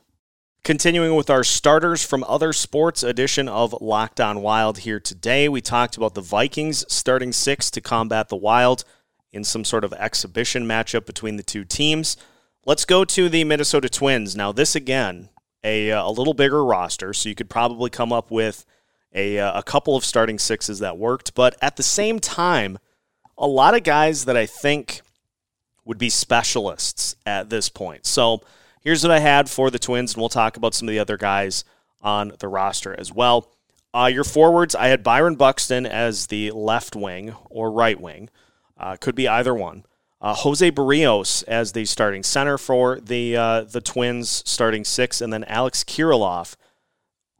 Continuing 0.64 1.14
with 1.14 1.30
our 1.30 1.44
starters 1.44 2.04
from 2.04 2.24
other 2.24 2.52
sports 2.52 3.02
edition 3.02 3.48
of 3.48 3.74
Locked 3.80 4.20
On 4.20 4.42
Wild 4.42 4.78
here 4.78 5.00
today, 5.00 5.48
we 5.48 5.60
talked 5.60 5.96
about 5.96 6.14
the 6.14 6.20
Vikings 6.20 6.84
starting 6.92 7.32
six 7.32 7.70
to 7.70 7.80
combat 7.80 8.28
the 8.28 8.36
Wild 8.36 8.84
in 9.32 9.44
some 9.44 9.64
sort 9.64 9.84
of 9.84 9.92
exhibition 9.94 10.66
matchup 10.66 11.06
between 11.06 11.36
the 11.36 11.42
two 11.42 11.64
teams. 11.64 12.16
Let's 12.64 12.84
go 12.84 13.04
to 13.04 13.28
the 13.28 13.44
Minnesota 13.44 13.88
Twins. 13.88 14.36
Now, 14.36 14.52
this 14.52 14.74
again, 14.74 15.28
a, 15.64 15.90
uh, 15.90 16.08
a 16.08 16.10
little 16.10 16.34
bigger 16.34 16.64
roster, 16.64 17.12
so 17.12 17.28
you 17.28 17.34
could 17.34 17.50
probably 17.50 17.90
come 17.90 18.12
up 18.12 18.30
with 18.30 18.64
a, 19.14 19.38
uh, 19.38 19.58
a 19.58 19.62
couple 19.62 19.96
of 19.96 20.04
starting 20.04 20.38
sixes 20.38 20.78
that 20.80 20.98
worked. 20.98 21.34
But 21.34 21.56
at 21.62 21.76
the 21.76 21.82
same 21.82 22.20
time, 22.20 22.78
a 23.36 23.46
lot 23.46 23.74
of 23.74 23.84
guys 23.84 24.24
that 24.26 24.36
I 24.36 24.46
think 24.46 25.02
would 25.84 25.98
be 25.98 26.10
specialists 26.10 27.16
at 27.24 27.48
this 27.48 27.68
point. 27.68 28.06
So 28.06 28.42
here's 28.82 29.02
what 29.02 29.10
I 29.10 29.20
had 29.20 29.48
for 29.48 29.70
the 29.70 29.78
Twins, 29.78 30.14
and 30.14 30.20
we'll 30.20 30.28
talk 30.28 30.56
about 30.56 30.74
some 30.74 30.88
of 30.88 30.92
the 30.92 30.98
other 30.98 31.16
guys 31.16 31.64
on 32.02 32.32
the 32.38 32.48
roster 32.48 32.98
as 32.98 33.12
well. 33.12 33.50
Uh, 33.94 34.10
your 34.12 34.24
forwards, 34.24 34.74
I 34.74 34.88
had 34.88 35.02
Byron 35.02 35.36
Buxton 35.36 35.86
as 35.86 36.26
the 36.26 36.50
left 36.50 36.94
wing 36.94 37.34
or 37.48 37.70
right 37.70 37.98
wing. 37.98 38.28
Uh, 38.78 38.96
could 38.96 39.14
be 39.14 39.26
either 39.28 39.54
one. 39.54 39.84
Uh, 40.20 40.34
Jose 40.34 40.70
Berrios 40.72 41.44
as 41.46 41.72
the 41.72 41.84
starting 41.84 42.22
center 42.22 42.58
for 42.58 42.98
the 43.00 43.36
uh, 43.36 43.60
the 43.62 43.80
Twins, 43.80 44.42
starting 44.46 44.84
six, 44.84 45.20
and 45.20 45.32
then 45.32 45.44
Alex 45.44 45.84
Kirilloff, 45.84 46.56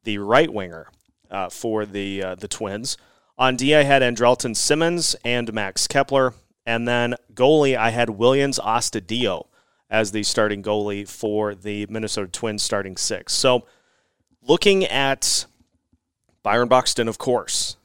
the 0.05 0.19
right 0.19 0.53
winger 0.53 0.89
uh, 1.31 1.49
for 1.49 1.85
the 1.85 2.23
uh, 2.23 2.35
the 2.37 2.49
Twins. 2.49 2.97
On 3.37 3.57
D, 3.57 3.75
I 3.75 3.83
had 3.83 4.03
Andrelton 4.03 4.57
Simmons 4.57 5.17
and 5.25 5.53
Max 5.53 5.87
Kepler, 5.87 6.35
and 6.67 6.87
then 6.87 7.17
goalie 7.35 7.77
I 7.77 7.91
had 7.91 8.11
Williams 8.11 8.61
Astudillo 8.61 9.47
as 9.91 10.13
the 10.13 10.23
starting 10.23 10.63
goalie 10.63 11.09
for 11.09 11.55
the 11.55 11.87
Minnesota 11.87 12.29
Twins, 12.29 12.63
starting 12.63 12.97
six. 12.97 13.33
So, 13.33 13.67
looking 14.43 14.85
at 14.85 15.47
Byron 16.43 16.69
Buxton, 16.69 17.09
of 17.09 17.19
course. 17.19 17.77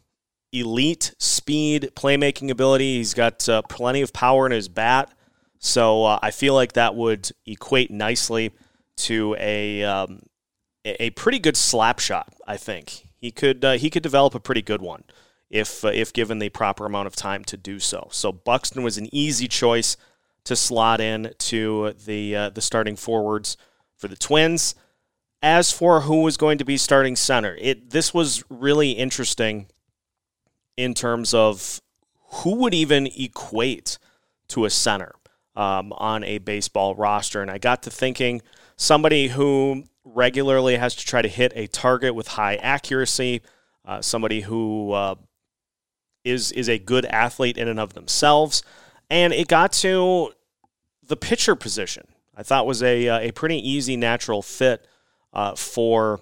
Elite 0.54 1.14
speed, 1.18 1.92
playmaking 1.96 2.50
ability. 2.50 2.98
He's 2.98 3.14
got 3.14 3.50
uh, 3.50 3.64
plenty 3.64 4.02
of 4.02 4.14
power 4.14 4.46
in 4.46 4.52
his 4.52 4.70
bat. 4.70 5.12
So 5.60 6.06
uh, 6.06 6.20
I 6.22 6.32
feel 6.32 6.54
like 6.54 6.74
that 6.74 6.96
would 6.96 7.32
equate 7.46 7.90
nicely 7.90 8.52
to 8.98 9.36
a 9.40 9.84
um, 9.84 10.24
a 10.86 11.10
pretty 11.12 11.40
good 11.40 11.58
slap 11.58 12.00
shot. 12.00 12.34
I 12.46 12.58
think 12.58 13.08
he 13.16 13.32
could 13.32 13.64
uh, 13.64 13.74
he 13.74 13.90
could 13.90 14.04
develop 14.04 14.36
a 14.36 14.40
pretty 14.40 14.62
good 14.62 14.82
one 14.82 15.04
if 15.50 15.86
uh, 15.86 15.90
if 15.90 16.12
given 16.12 16.40
the 16.40 16.50
proper 16.50 16.86
amount 16.86 17.08
of 17.08 17.16
time 17.16 17.44
to 17.46 17.58
do 17.58 17.80
so. 17.80 18.10
So 18.12 18.32
Buxton 18.32 18.84
was 18.84 18.98
an 18.98 19.08
easy 19.14 19.48
choice 19.48 19.96
to 20.44 20.56
slot 20.56 21.00
in 21.00 21.34
to 21.40 21.94
the 22.06 22.36
uh, 22.36 22.50
the 22.50 22.62
starting 22.62 22.96
forwards 22.96 23.56
for 23.96 24.08
the 24.08 24.18
Twins. 24.18 24.76
As 25.42 25.72
for 25.72 26.02
who 26.02 26.22
was 26.22 26.38
going 26.38 26.58
to 26.58 26.66
be 26.66 26.78
starting 26.78 27.16
center, 27.16 27.58
it 27.60 27.92
this 27.92 28.14
was 28.14 28.44
really 28.50 28.92
interesting 28.92 29.68
in 30.77 30.94
terms 30.94 31.34
of 31.34 31.82
who 32.27 32.56
would 32.56 32.74
even 32.74 33.08
equate 33.08 33.98
to 34.50 34.65
a 34.65 34.70
center 34.70 35.13
um, 35.56 35.94
on 35.94 36.24
a 36.24 36.39
baseball 36.39 36.96
roster. 36.96 37.42
And 37.42 37.51
I 37.51 37.58
got 37.58 37.84
to 37.84 37.89
thinking 37.89 38.42
somebody 38.75 39.27
who 39.27 39.84
regularly 40.03 40.77
has 40.77 40.96
to 40.96 41.06
try 41.06 41.22
to 41.22 41.27
hit 41.27 41.53
a 41.56 41.68
target 41.68 42.15
with 42.15 42.30
high 42.30 42.56
accuracy, 42.56 43.42
uh, 43.86 44.01
somebody 44.01 44.42
who 44.42 44.92
uh, 44.92 45.15
is 46.24 46.51
is 46.51 46.70
a 46.70 46.80
good 46.80 47.06
athlete 47.06 47.58
in 47.58 47.68
and 47.68 47.80
of 47.80 47.94
themselves, 47.94 48.63
and 49.10 49.34
it 49.34 49.48
got 49.48 49.72
to 49.74 50.32
the 51.06 51.18
pitcher 51.18 51.56
position. 51.56 52.08
I 52.36 52.44
thought 52.44 52.65
was 52.65 52.82
a 52.82 53.08
uh, 53.08 53.20
a 53.20 53.32
pretty 53.32 53.58
easy 53.58 53.98
natural 53.98 54.42
fit 54.42 54.88
uh, 55.34 55.56
for 55.56 56.22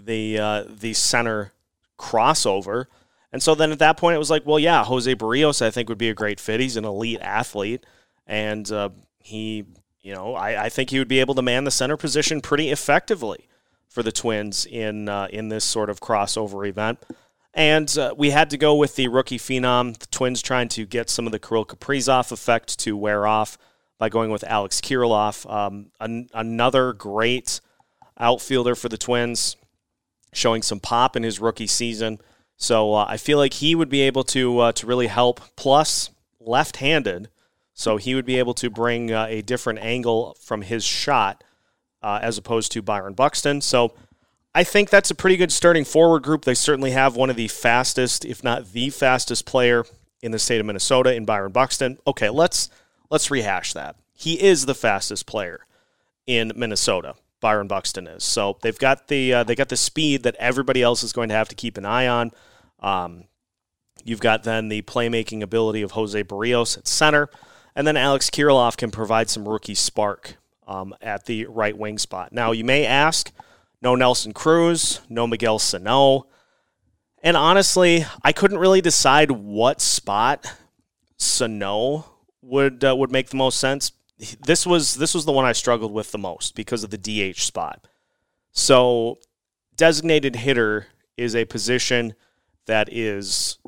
the 0.00 0.38
uh, 0.38 0.64
the 0.68 0.94
center 0.94 1.52
crossover. 1.98 2.86
And 3.32 3.42
so 3.42 3.54
then 3.54 3.70
at 3.70 3.78
that 3.78 3.96
point, 3.96 4.16
it 4.16 4.18
was 4.18 4.30
like, 4.30 4.44
well, 4.44 4.58
yeah, 4.58 4.84
Jose 4.84 5.14
Berrios, 5.14 5.62
I 5.62 5.70
think, 5.70 5.88
would 5.88 5.98
be 5.98 6.08
a 6.08 6.14
great 6.14 6.40
fit. 6.40 6.60
He's 6.60 6.76
an 6.76 6.84
elite 6.84 7.20
athlete, 7.20 7.86
and 8.26 8.70
uh, 8.72 8.90
he, 9.18 9.64
you 10.00 10.14
know, 10.14 10.34
I, 10.34 10.64
I, 10.64 10.68
think 10.68 10.90
he 10.90 10.98
would 10.98 11.08
be 11.08 11.20
able 11.20 11.34
to 11.36 11.42
man 11.42 11.64
the 11.64 11.70
center 11.70 11.96
position 11.96 12.40
pretty 12.40 12.70
effectively 12.70 13.48
for 13.88 14.02
the 14.02 14.12
Twins 14.12 14.66
in 14.66 15.08
uh, 15.08 15.28
in 15.30 15.48
this 15.48 15.64
sort 15.64 15.90
of 15.90 16.00
crossover 16.00 16.68
event. 16.68 16.98
And 17.52 17.96
uh, 17.98 18.14
we 18.16 18.30
had 18.30 18.50
to 18.50 18.56
go 18.56 18.76
with 18.76 18.96
the 18.96 19.08
rookie 19.08 19.38
phenom, 19.38 19.98
the 19.98 20.06
Twins 20.06 20.40
trying 20.40 20.68
to 20.70 20.86
get 20.86 21.10
some 21.10 21.26
of 21.26 21.32
the 21.32 21.38
Kirill 21.38 21.66
Kaprizov 21.66 22.30
effect 22.30 22.78
to 22.80 22.96
wear 22.96 23.26
off 23.26 23.58
by 23.98 24.08
going 24.08 24.30
with 24.30 24.44
Alex 24.44 24.80
Kirilloff. 24.80 25.50
Um, 25.52 25.90
an- 26.00 26.30
another 26.32 26.92
great 26.92 27.60
outfielder 28.18 28.76
for 28.76 28.88
the 28.88 28.96
Twins, 28.96 29.56
showing 30.32 30.62
some 30.62 30.78
pop 30.78 31.16
in 31.16 31.24
his 31.24 31.40
rookie 31.40 31.66
season. 31.66 32.18
So 32.60 32.92
uh, 32.92 33.06
I 33.08 33.16
feel 33.16 33.38
like 33.38 33.54
he 33.54 33.74
would 33.74 33.88
be 33.88 34.02
able 34.02 34.22
to 34.24 34.58
uh, 34.60 34.72
to 34.72 34.86
really 34.86 35.06
help. 35.06 35.40
Plus, 35.56 36.10
left-handed, 36.38 37.30
so 37.72 37.96
he 37.96 38.14
would 38.14 38.26
be 38.26 38.38
able 38.38 38.52
to 38.54 38.68
bring 38.68 39.10
uh, 39.10 39.26
a 39.28 39.40
different 39.40 39.78
angle 39.78 40.36
from 40.40 40.60
his 40.60 40.84
shot 40.84 41.42
uh, 42.02 42.20
as 42.22 42.36
opposed 42.36 42.70
to 42.72 42.82
Byron 42.82 43.14
Buxton. 43.14 43.62
So 43.62 43.94
I 44.54 44.62
think 44.62 44.90
that's 44.90 45.10
a 45.10 45.14
pretty 45.14 45.38
good 45.38 45.52
starting 45.52 45.86
forward 45.86 46.22
group. 46.22 46.44
They 46.44 46.54
certainly 46.54 46.90
have 46.90 47.16
one 47.16 47.30
of 47.30 47.36
the 47.36 47.48
fastest, 47.48 48.26
if 48.26 48.44
not 48.44 48.72
the 48.72 48.90
fastest 48.90 49.46
player 49.46 49.86
in 50.20 50.32
the 50.32 50.38
state 50.38 50.60
of 50.60 50.66
Minnesota 50.66 51.14
in 51.14 51.24
Byron 51.24 51.52
Buxton. 51.52 51.98
Okay, 52.06 52.28
let's 52.28 52.68
let's 53.08 53.30
rehash 53.30 53.72
that. 53.72 53.96
He 54.12 54.40
is 54.40 54.66
the 54.66 54.74
fastest 54.74 55.24
player 55.24 55.64
in 56.26 56.52
Minnesota. 56.54 57.14
Byron 57.40 57.68
Buxton 57.68 58.06
is. 58.06 58.24
So 58.24 58.58
they've 58.62 58.78
got 58.78 59.08
the 59.08 59.34
uh, 59.34 59.44
they 59.44 59.54
got 59.54 59.68
the 59.68 59.76
speed 59.76 60.22
that 60.22 60.36
everybody 60.36 60.82
else 60.82 61.02
is 61.02 61.12
going 61.12 61.28
to 61.30 61.34
have 61.34 61.48
to 61.48 61.54
keep 61.54 61.76
an 61.76 61.84
eye 61.84 62.06
on. 62.06 62.30
Um, 62.80 63.24
you've 64.04 64.20
got 64.20 64.44
then 64.44 64.68
the 64.68 64.82
playmaking 64.82 65.42
ability 65.42 65.82
of 65.82 65.92
Jose 65.92 66.22
Berrios 66.24 66.78
at 66.78 66.86
center, 66.86 67.28
and 67.74 67.86
then 67.86 67.96
Alex 67.96 68.30
Kirilloff 68.30 68.76
can 68.76 68.90
provide 68.90 69.28
some 69.28 69.48
rookie 69.48 69.74
spark 69.74 70.36
um, 70.66 70.94
at 71.00 71.26
the 71.26 71.46
right 71.46 71.76
wing 71.76 71.98
spot. 71.98 72.32
Now 72.32 72.52
you 72.52 72.64
may 72.64 72.86
ask, 72.86 73.32
no 73.82 73.94
Nelson 73.94 74.32
Cruz, 74.32 75.00
no 75.08 75.26
Miguel 75.26 75.58
Sano, 75.58 76.26
and 77.22 77.36
honestly, 77.36 78.06
I 78.22 78.32
couldn't 78.32 78.58
really 78.58 78.80
decide 78.80 79.30
what 79.30 79.80
spot 79.80 80.54
Sano 81.18 82.06
would 82.42 82.82
uh, 82.82 82.96
would 82.96 83.12
make 83.12 83.28
the 83.28 83.36
most 83.36 83.60
sense 83.60 83.92
this 84.40 84.66
was 84.66 84.94
this 84.96 85.14
was 85.14 85.24
the 85.24 85.32
one 85.32 85.44
I 85.44 85.52
struggled 85.52 85.92
with 85.92 86.12
the 86.12 86.18
most 86.18 86.54
because 86.54 86.84
of 86.84 86.90
the 86.90 86.98
DH 86.98 87.40
spot. 87.40 87.86
So, 88.52 89.18
designated 89.76 90.36
hitter 90.36 90.86
is 91.16 91.34
a 91.34 91.44
position 91.44 92.14
that 92.66 92.92
is 92.92 93.58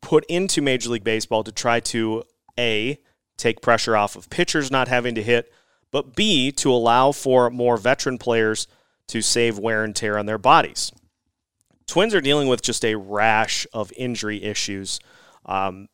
put 0.00 0.24
into 0.26 0.62
Major 0.62 0.90
League 0.90 1.04
Baseball 1.04 1.44
to 1.44 1.52
try 1.52 1.80
to 1.80 2.24
a 2.58 2.98
take 3.36 3.60
pressure 3.60 3.96
off 3.96 4.16
of 4.16 4.30
pitchers 4.30 4.70
not 4.70 4.88
having 4.88 5.14
to 5.14 5.22
hit, 5.22 5.52
but 5.90 6.14
b 6.14 6.52
to 6.52 6.70
allow 6.70 7.12
for 7.12 7.50
more 7.50 7.76
veteran 7.76 8.18
players 8.18 8.66
to 9.08 9.20
save 9.20 9.58
wear 9.58 9.84
and 9.84 9.96
tear 9.96 10.18
on 10.18 10.26
their 10.26 10.38
bodies. 10.38 10.92
Twins 11.86 12.14
are 12.14 12.20
dealing 12.20 12.48
with 12.48 12.62
just 12.62 12.84
a 12.84 12.94
rash 12.94 13.66
of 13.72 13.92
injury 13.96 14.42
issues. 14.42 15.00
Um, 15.44 15.88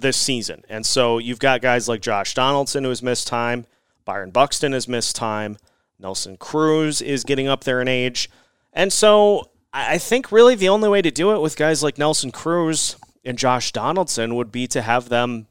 this 0.00 0.16
season. 0.16 0.62
And 0.68 0.84
so 0.84 1.18
you've 1.18 1.38
got 1.38 1.62
guys 1.62 1.88
like 1.88 2.00
Josh 2.00 2.34
Donaldson 2.34 2.84
who 2.84 2.90
has 2.90 3.02
missed 3.02 3.26
time, 3.26 3.66
Byron 4.04 4.30
Buxton 4.30 4.72
has 4.72 4.88
missed 4.88 5.16
time, 5.16 5.56
Nelson 5.98 6.36
Cruz 6.36 7.00
is 7.00 7.24
getting 7.24 7.48
up 7.48 7.64
there 7.64 7.80
in 7.80 7.88
age. 7.88 8.30
And 8.72 8.92
so 8.92 9.50
I 9.72 9.98
think 9.98 10.32
really 10.32 10.54
the 10.54 10.68
only 10.68 10.88
way 10.88 11.02
to 11.02 11.10
do 11.10 11.32
it 11.32 11.40
with 11.40 11.56
guys 11.56 11.82
like 11.82 11.98
Nelson 11.98 12.32
Cruz 12.32 12.96
and 13.24 13.36
Josh 13.38 13.72
Donaldson 13.72 14.34
would 14.34 14.50
be 14.50 14.66
to 14.68 14.82
have 14.82 15.08
them 15.08 15.46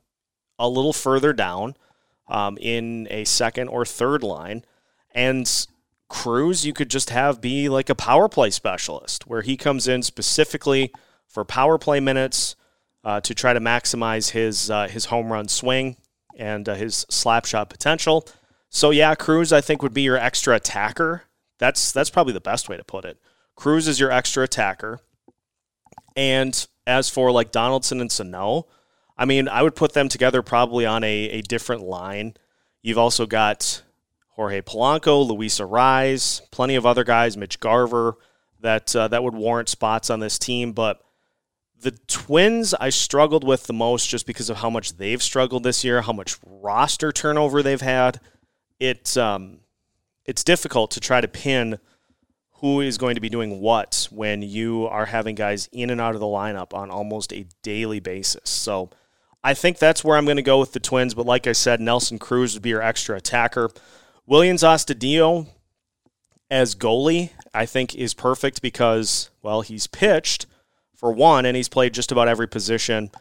a 0.57 0.67
little 0.67 0.93
further 0.93 1.33
down 1.33 1.75
um, 2.27 2.57
in 2.59 3.07
a 3.11 3.25
second 3.25 3.67
or 3.67 3.85
third 3.85 4.23
line. 4.23 4.65
And 5.11 5.49
Cruz, 6.09 6.65
you 6.65 6.73
could 6.73 6.89
just 6.89 7.09
have 7.09 7.41
be 7.41 7.69
like 7.69 7.89
a 7.89 7.95
power 7.95 8.27
play 8.27 8.49
specialist 8.49 9.27
where 9.27 9.41
he 9.41 9.57
comes 9.57 9.87
in 9.87 10.03
specifically 10.03 10.91
for 11.27 11.43
power 11.43 11.77
play 11.77 11.99
minutes 11.99 12.55
uh, 13.07 13.21
to 13.21 13.33
try 13.33 13.53
to 13.53 13.61
maximize 13.61 14.31
his 14.31 14.69
uh, 14.69 14.89
his 14.89 15.05
home 15.05 15.31
run 15.31 15.47
swing 15.47 15.95
and 16.37 16.67
uh, 16.67 16.75
his 16.75 17.05
slap 17.09 17.45
shot 17.45 17.69
potential. 17.69 18.27
So 18.69 18.89
yeah, 18.89 19.15
Cruz 19.15 19.53
I 19.53 19.61
think 19.61 19.81
would 19.81 19.93
be 19.93 20.01
your 20.01 20.17
extra 20.17 20.55
attacker. 20.55 21.23
That's 21.57 21.93
that's 21.93 22.09
probably 22.09 22.33
the 22.33 22.41
best 22.41 22.67
way 22.67 22.75
to 22.75 22.83
put 22.83 23.05
it. 23.05 23.17
Cruz 23.55 23.87
is 23.87 23.97
your 23.97 24.11
extra 24.11 24.43
attacker. 24.43 24.99
And 26.17 26.67
as 26.85 27.09
for 27.09 27.31
like 27.31 27.53
Donaldson 27.53 28.01
and 28.01 28.11
Sano, 28.11 28.67
I 29.17 29.23
mean, 29.23 29.47
I 29.47 29.63
would 29.63 29.75
put 29.75 29.93
them 29.93 30.09
together 30.09 30.41
probably 30.41 30.85
on 30.85 31.05
a, 31.05 31.29
a 31.29 31.41
different 31.41 31.83
line. 31.83 32.35
You've 32.81 32.97
also 32.97 33.25
got 33.25 33.83
Jorge 34.31 34.61
Polanco, 34.61 35.25
Luis 35.25 35.61
Arraez, 35.61 36.41
plenty 36.51 36.75
of 36.75 36.85
other 36.85 37.05
guys, 37.05 37.37
Mitch 37.37 37.61
Garver, 37.61 38.17
that 38.59 38.93
uh, 38.93 39.07
that 39.07 39.23
would 39.23 39.33
warrant 39.33 39.69
spots 39.69 40.09
on 40.09 40.19
this 40.19 40.37
team. 40.37 40.73
But 40.73 41.01
the 41.81 41.91
Twins, 41.91 42.73
I 42.73 42.89
struggled 42.89 43.43
with 43.43 43.67
the 43.67 43.73
most 43.73 44.09
just 44.09 44.25
because 44.25 44.49
of 44.49 44.57
how 44.57 44.69
much 44.69 44.97
they've 44.97 45.21
struggled 45.21 45.63
this 45.63 45.83
year, 45.83 46.01
how 46.01 46.13
much 46.13 46.37
roster 46.45 47.11
turnover 47.11 47.61
they've 47.61 47.81
had. 47.81 48.19
It's 48.79 49.15
um, 49.17 49.59
it's 50.25 50.43
difficult 50.43 50.91
to 50.91 50.99
try 50.99 51.21
to 51.21 51.27
pin 51.27 51.79
who 52.59 52.81
is 52.81 52.97
going 52.97 53.15
to 53.15 53.21
be 53.21 53.29
doing 53.29 53.61
what 53.61 54.07
when 54.11 54.41
you 54.41 54.87
are 54.87 55.05
having 55.05 55.35
guys 55.35 55.69
in 55.71 55.91
and 55.91 56.01
out 56.01 56.15
of 56.15 56.19
the 56.19 56.25
lineup 56.25 56.73
on 56.73 56.89
almost 56.89 57.31
a 57.31 57.45
daily 57.61 57.99
basis. 57.99 58.49
So 58.49 58.89
I 59.43 59.53
think 59.53 59.77
that's 59.77 60.03
where 60.03 60.17
I'm 60.17 60.25
going 60.25 60.37
to 60.37 60.43
go 60.43 60.59
with 60.59 60.73
the 60.73 60.79
Twins. 60.79 61.13
But 61.13 61.27
like 61.27 61.45
I 61.45 61.51
said, 61.51 61.79
Nelson 61.79 62.17
Cruz 62.17 62.55
would 62.55 62.63
be 62.63 62.69
your 62.69 62.81
extra 62.81 63.15
attacker. 63.17 63.69
Williams 64.25 64.63
Astudillo 64.63 65.47
as 66.49 66.73
goalie, 66.73 67.29
I 67.53 67.67
think, 67.67 67.93
is 67.93 68.15
perfect 68.15 68.61
because, 68.61 69.29
well, 69.43 69.61
he's 69.61 69.85
pitched– 69.85 70.47
for 70.97 71.13
one, 71.13 71.45
and 71.45 71.55
he's 71.55 71.69
played 71.69 71.93
just 71.93 72.11
about 72.11 72.27
every 72.27 72.47
position 72.47 73.11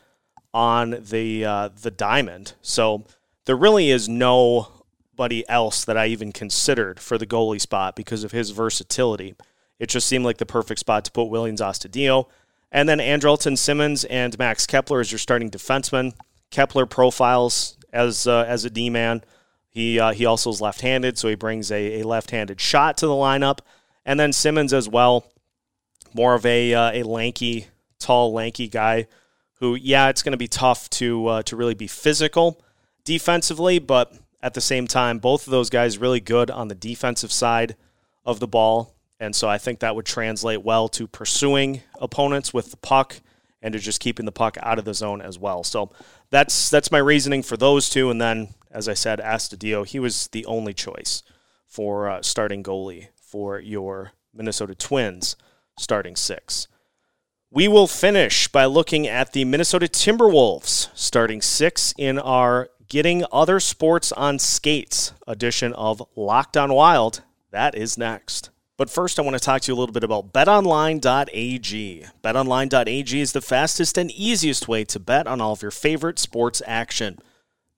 on 0.52 0.98
the 1.10 1.44
uh, 1.44 1.68
the 1.80 1.90
diamond. 1.90 2.54
So 2.62 3.04
there 3.44 3.56
really 3.56 3.90
is 3.90 4.08
nobody 4.08 5.48
else 5.48 5.84
that 5.84 5.96
I 5.96 6.06
even 6.06 6.32
considered 6.32 6.98
for 6.98 7.18
the 7.18 7.26
goalie 7.26 7.60
spot 7.60 7.94
because 7.94 8.24
of 8.24 8.32
his 8.32 8.50
versatility. 8.50 9.36
It 9.78 9.90
just 9.90 10.08
seemed 10.08 10.24
like 10.24 10.38
the 10.38 10.46
perfect 10.46 10.80
spot 10.80 11.04
to 11.04 11.12
put 11.12 11.26
Williams 11.26 11.60
Astudillo. 11.60 12.26
And 12.72 12.88
then 12.88 12.98
Andrelton 12.98 13.56
Simmons 13.56 14.04
and 14.04 14.36
Max 14.38 14.66
Kepler 14.66 15.00
as 15.00 15.12
your 15.12 15.18
starting 15.18 15.50
defenseman. 15.50 16.14
Kepler 16.50 16.86
profiles 16.86 17.76
as 17.92 18.26
uh, 18.26 18.44
as 18.48 18.64
a 18.64 18.70
D 18.70 18.90
man. 18.90 19.22
He 19.68 20.00
uh, 20.00 20.12
he 20.12 20.24
also 20.24 20.50
is 20.50 20.60
left 20.60 20.80
handed, 20.80 21.18
so 21.18 21.28
he 21.28 21.34
brings 21.34 21.70
a, 21.70 22.00
a 22.00 22.02
left 22.02 22.30
handed 22.30 22.60
shot 22.60 22.96
to 22.98 23.06
the 23.06 23.12
lineup. 23.12 23.58
And 24.06 24.18
then 24.18 24.32
Simmons 24.32 24.72
as 24.72 24.88
well, 24.88 25.26
more 26.16 26.34
of 26.34 26.46
a 26.46 26.74
uh, 26.74 26.90
a 26.92 27.02
lanky, 27.02 27.66
tall, 27.98 28.32
lanky 28.32 28.68
guy 28.68 29.06
who, 29.60 29.74
yeah, 29.74 30.08
it's 30.08 30.22
going 30.22 30.32
to 30.32 30.38
be 30.38 30.48
tough 30.48 30.88
to 30.90 31.26
uh, 31.26 31.42
to 31.42 31.56
really 31.56 31.74
be 31.74 31.86
physical 31.86 32.60
defensively, 33.04 33.78
but 33.78 34.12
at 34.42 34.54
the 34.54 34.60
same 34.60 34.86
time, 34.86 35.18
both 35.18 35.46
of 35.46 35.50
those 35.50 35.70
guys 35.70 35.98
really 35.98 36.20
good 36.20 36.50
on 36.50 36.68
the 36.68 36.74
defensive 36.74 37.30
side 37.30 37.76
of 38.24 38.40
the 38.40 38.48
ball. 38.48 38.94
And 39.20 39.34
so 39.34 39.48
I 39.48 39.58
think 39.58 39.78
that 39.80 39.94
would 39.94 40.04
translate 40.04 40.62
well 40.62 40.88
to 40.90 41.06
pursuing 41.06 41.82
opponents 42.00 42.52
with 42.52 42.70
the 42.70 42.76
puck 42.76 43.20
and 43.62 43.72
to 43.72 43.78
just 43.78 44.00
keeping 44.00 44.26
the 44.26 44.32
puck 44.32 44.56
out 44.62 44.78
of 44.78 44.84
the 44.84 44.94
zone 44.94 45.22
as 45.22 45.38
well. 45.38 45.64
So 45.64 45.90
that's 46.30 46.70
that's 46.70 46.90
my 46.90 46.98
reasoning 46.98 47.42
for 47.42 47.56
those 47.56 47.88
two. 47.88 48.10
And 48.10 48.20
then, 48.20 48.54
as 48.70 48.88
I 48.88 48.94
said, 48.94 49.20
Astudillo, 49.20 49.86
he 49.86 49.98
was 49.98 50.28
the 50.32 50.46
only 50.46 50.74
choice 50.74 51.22
for 51.66 52.08
uh, 52.08 52.22
starting 52.22 52.62
goalie 52.62 53.08
for 53.16 53.58
your 53.58 54.12
Minnesota 54.34 54.74
Twins 54.74 55.36
starting 55.76 56.16
six. 56.16 56.68
We 57.50 57.68
will 57.68 57.86
finish 57.86 58.48
by 58.48 58.64
looking 58.64 59.06
at 59.06 59.32
the 59.32 59.44
Minnesota 59.44 59.86
Timberwolves 59.86 60.90
starting 60.94 61.40
six 61.40 61.94
in 61.96 62.18
our 62.18 62.68
Getting 62.88 63.24
Other 63.32 63.60
Sports 63.60 64.12
on 64.12 64.38
Skates 64.38 65.12
edition 65.26 65.72
of 65.72 66.02
Locked 66.14 66.56
on 66.56 66.72
Wild. 66.72 67.22
That 67.50 67.74
is 67.74 67.98
next. 67.98 68.50
But 68.76 68.90
first, 68.90 69.18
I 69.18 69.22
want 69.22 69.34
to 69.34 69.40
talk 69.40 69.62
to 69.62 69.72
you 69.72 69.76
a 69.76 69.80
little 69.80 69.92
bit 69.92 70.04
about 70.04 70.32
betonline.ag. 70.32 72.06
Betonline.ag 72.22 73.20
is 73.20 73.32
the 73.32 73.40
fastest 73.40 73.96
and 73.96 74.10
easiest 74.10 74.68
way 74.68 74.84
to 74.84 75.00
bet 75.00 75.26
on 75.26 75.40
all 75.40 75.52
of 75.54 75.62
your 75.62 75.70
favorite 75.70 76.18
sports 76.18 76.60
action. 76.66 77.18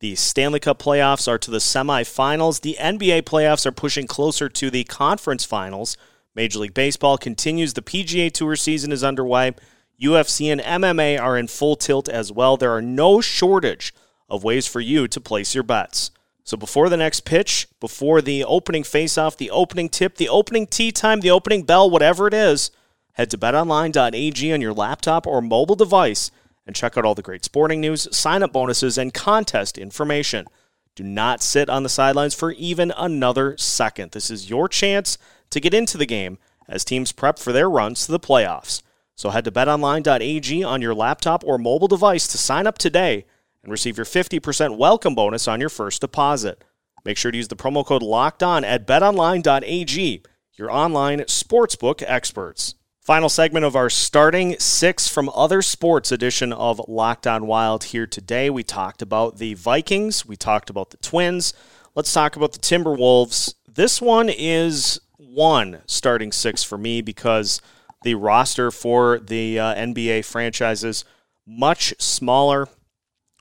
The 0.00 0.14
Stanley 0.16 0.60
Cup 0.60 0.80
playoffs 0.80 1.28
are 1.28 1.38
to 1.38 1.50
the 1.50 1.58
semifinals. 1.58 2.60
The 2.60 2.76
NBA 2.80 3.22
playoffs 3.22 3.64
are 3.66 3.72
pushing 3.72 4.06
closer 4.06 4.48
to 4.48 4.70
the 4.70 4.84
conference 4.84 5.44
finals. 5.44 5.96
Major 6.38 6.60
League 6.60 6.72
Baseball 6.72 7.18
continues. 7.18 7.74
The 7.74 7.82
PGA 7.82 8.30
Tour 8.30 8.54
season 8.54 8.92
is 8.92 9.02
underway. 9.02 9.56
UFC 10.00 10.52
and 10.52 10.60
MMA 10.60 11.20
are 11.20 11.36
in 11.36 11.48
full 11.48 11.74
tilt 11.74 12.08
as 12.08 12.30
well. 12.30 12.56
There 12.56 12.70
are 12.70 12.80
no 12.80 13.20
shortage 13.20 13.92
of 14.28 14.44
ways 14.44 14.64
for 14.64 14.78
you 14.78 15.08
to 15.08 15.20
place 15.20 15.52
your 15.52 15.64
bets. 15.64 16.12
So 16.44 16.56
before 16.56 16.88
the 16.88 16.96
next 16.96 17.24
pitch, 17.24 17.66
before 17.80 18.22
the 18.22 18.44
opening 18.44 18.84
faceoff, 18.84 19.36
the 19.36 19.50
opening 19.50 19.88
tip, 19.88 20.14
the 20.14 20.28
opening 20.28 20.68
tee 20.68 20.92
time, 20.92 21.22
the 21.22 21.30
opening 21.32 21.64
bell, 21.64 21.90
whatever 21.90 22.28
it 22.28 22.34
is, 22.34 22.70
head 23.14 23.32
to 23.32 23.36
betonline.ag 23.36 24.52
on 24.52 24.60
your 24.60 24.72
laptop 24.72 25.26
or 25.26 25.42
mobile 25.42 25.74
device 25.74 26.30
and 26.68 26.76
check 26.76 26.96
out 26.96 27.04
all 27.04 27.16
the 27.16 27.20
great 27.20 27.44
sporting 27.44 27.80
news, 27.80 28.06
sign 28.16 28.44
up 28.44 28.52
bonuses, 28.52 28.96
and 28.96 29.12
contest 29.12 29.76
information. 29.76 30.46
Do 30.94 31.02
not 31.02 31.42
sit 31.42 31.68
on 31.68 31.82
the 31.82 31.88
sidelines 31.88 32.34
for 32.34 32.52
even 32.52 32.92
another 32.96 33.56
second. 33.56 34.12
This 34.12 34.30
is 34.30 34.48
your 34.48 34.68
chance 34.68 35.18
to 35.50 35.60
get 35.60 35.74
into 35.74 35.98
the 35.98 36.06
game 36.06 36.38
as 36.68 36.84
teams 36.84 37.12
prep 37.12 37.38
for 37.38 37.52
their 37.52 37.70
runs 37.70 38.06
to 38.06 38.12
the 38.12 38.20
playoffs. 38.20 38.82
So 39.14 39.30
head 39.30 39.44
to 39.46 39.50
betonline.ag 39.50 40.62
on 40.62 40.82
your 40.82 40.94
laptop 40.94 41.42
or 41.44 41.58
mobile 41.58 41.88
device 41.88 42.28
to 42.28 42.38
sign 42.38 42.66
up 42.66 42.78
today 42.78 43.24
and 43.62 43.72
receive 43.72 43.96
your 43.96 44.06
50% 44.06 44.78
welcome 44.78 45.14
bonus 45.14 45.48
on 45.48 45.60
your 45.60 45.68
first 45.68 46.00
deposit. 46.00 46.62
Make 47.04 47.16
sure 47.16 47.30
to 47.30 47.36
use 47.36 47.48
the 47.48 47.56
promo 47.56 47.84
code 47.84 48.02
locked 48.02 48.42
on 48.42 48.64
at 48.64 48.86
betonline.ag, 48.86 50.22
your 50.54 50.70
online 50.70 51.20
sportsbook 51.20 52.02
experts. 52.06 52.74
Final 53.00 53.30
segment 53.30 53.64
of 53.64 53.74
our 53.74 53.88
starting 53.88 54.58
six 54.58 55.08
from 55.08 55.30
other 55.30 55.62
sports 55.62 56.12
edition 56.12 56.52
of 56.52 56.80
Locked 56.86 57.26
On 57.26 57.46
Wild 57.46 57.84
here 57.84 58.06
today. 58.06 58.50
We 58.50 58.62
talked 58.62 59.00
about 59.00 59.38
the 59.38 59.54
Vikings, 59.54 60.26
we 60.26 60.36
talked 60.36 60.68
about 60.68 60.90
the 60.90 60.98
Twins. 60.98 61.54
Let's 61.94 62.12
talk 62.12 62.36
about 62.36 62.52
the 62.52 62.58
Timberwolves. 62.58 63.54
This 63.66 64.02
one 64.02 64.28
is 64.28 65.00
one 65.28 65.82
starting 65.86 66.32
six 66.32 66.62
for 66.62 66.78
me 66.78 67.02
because 67.02 67.60
the 68.02 68.14
roster 68.14 68.70
for 68.70 69.18
the 69.18 69.58
uh, 69.58 69.74
NBA 69.74 70.24
franchises 70.24 71.04
much 71.46 71.94
smaller 71.98 72.68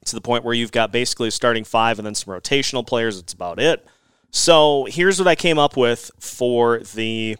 to 0.06 0.15
the 0.15 0.21
point 0.21 0.43
where 0.43 0.54
you've 0.54 0.71
got 0.71 0.91
basically 0.91 1.28
a 1.28 1.32
starting 1.32 1.63
five 1.63 2.00
and 2.00 2.06
then 2.06 2.15
some 2.15 2.34
rotational 2.34 2.86
players. 2.86 3.17
That's 3.17 3.34
about 3.34 3.60
it. 3.60 3.86
So 4.32 4.86
here's 4.89 5.19
what 5.19 5.28
I 5.28 5.36
came 5.36 5.58
up 5.58 5.78
with 5.78 6.12
for 6.19 6.80
the 6.80 7.38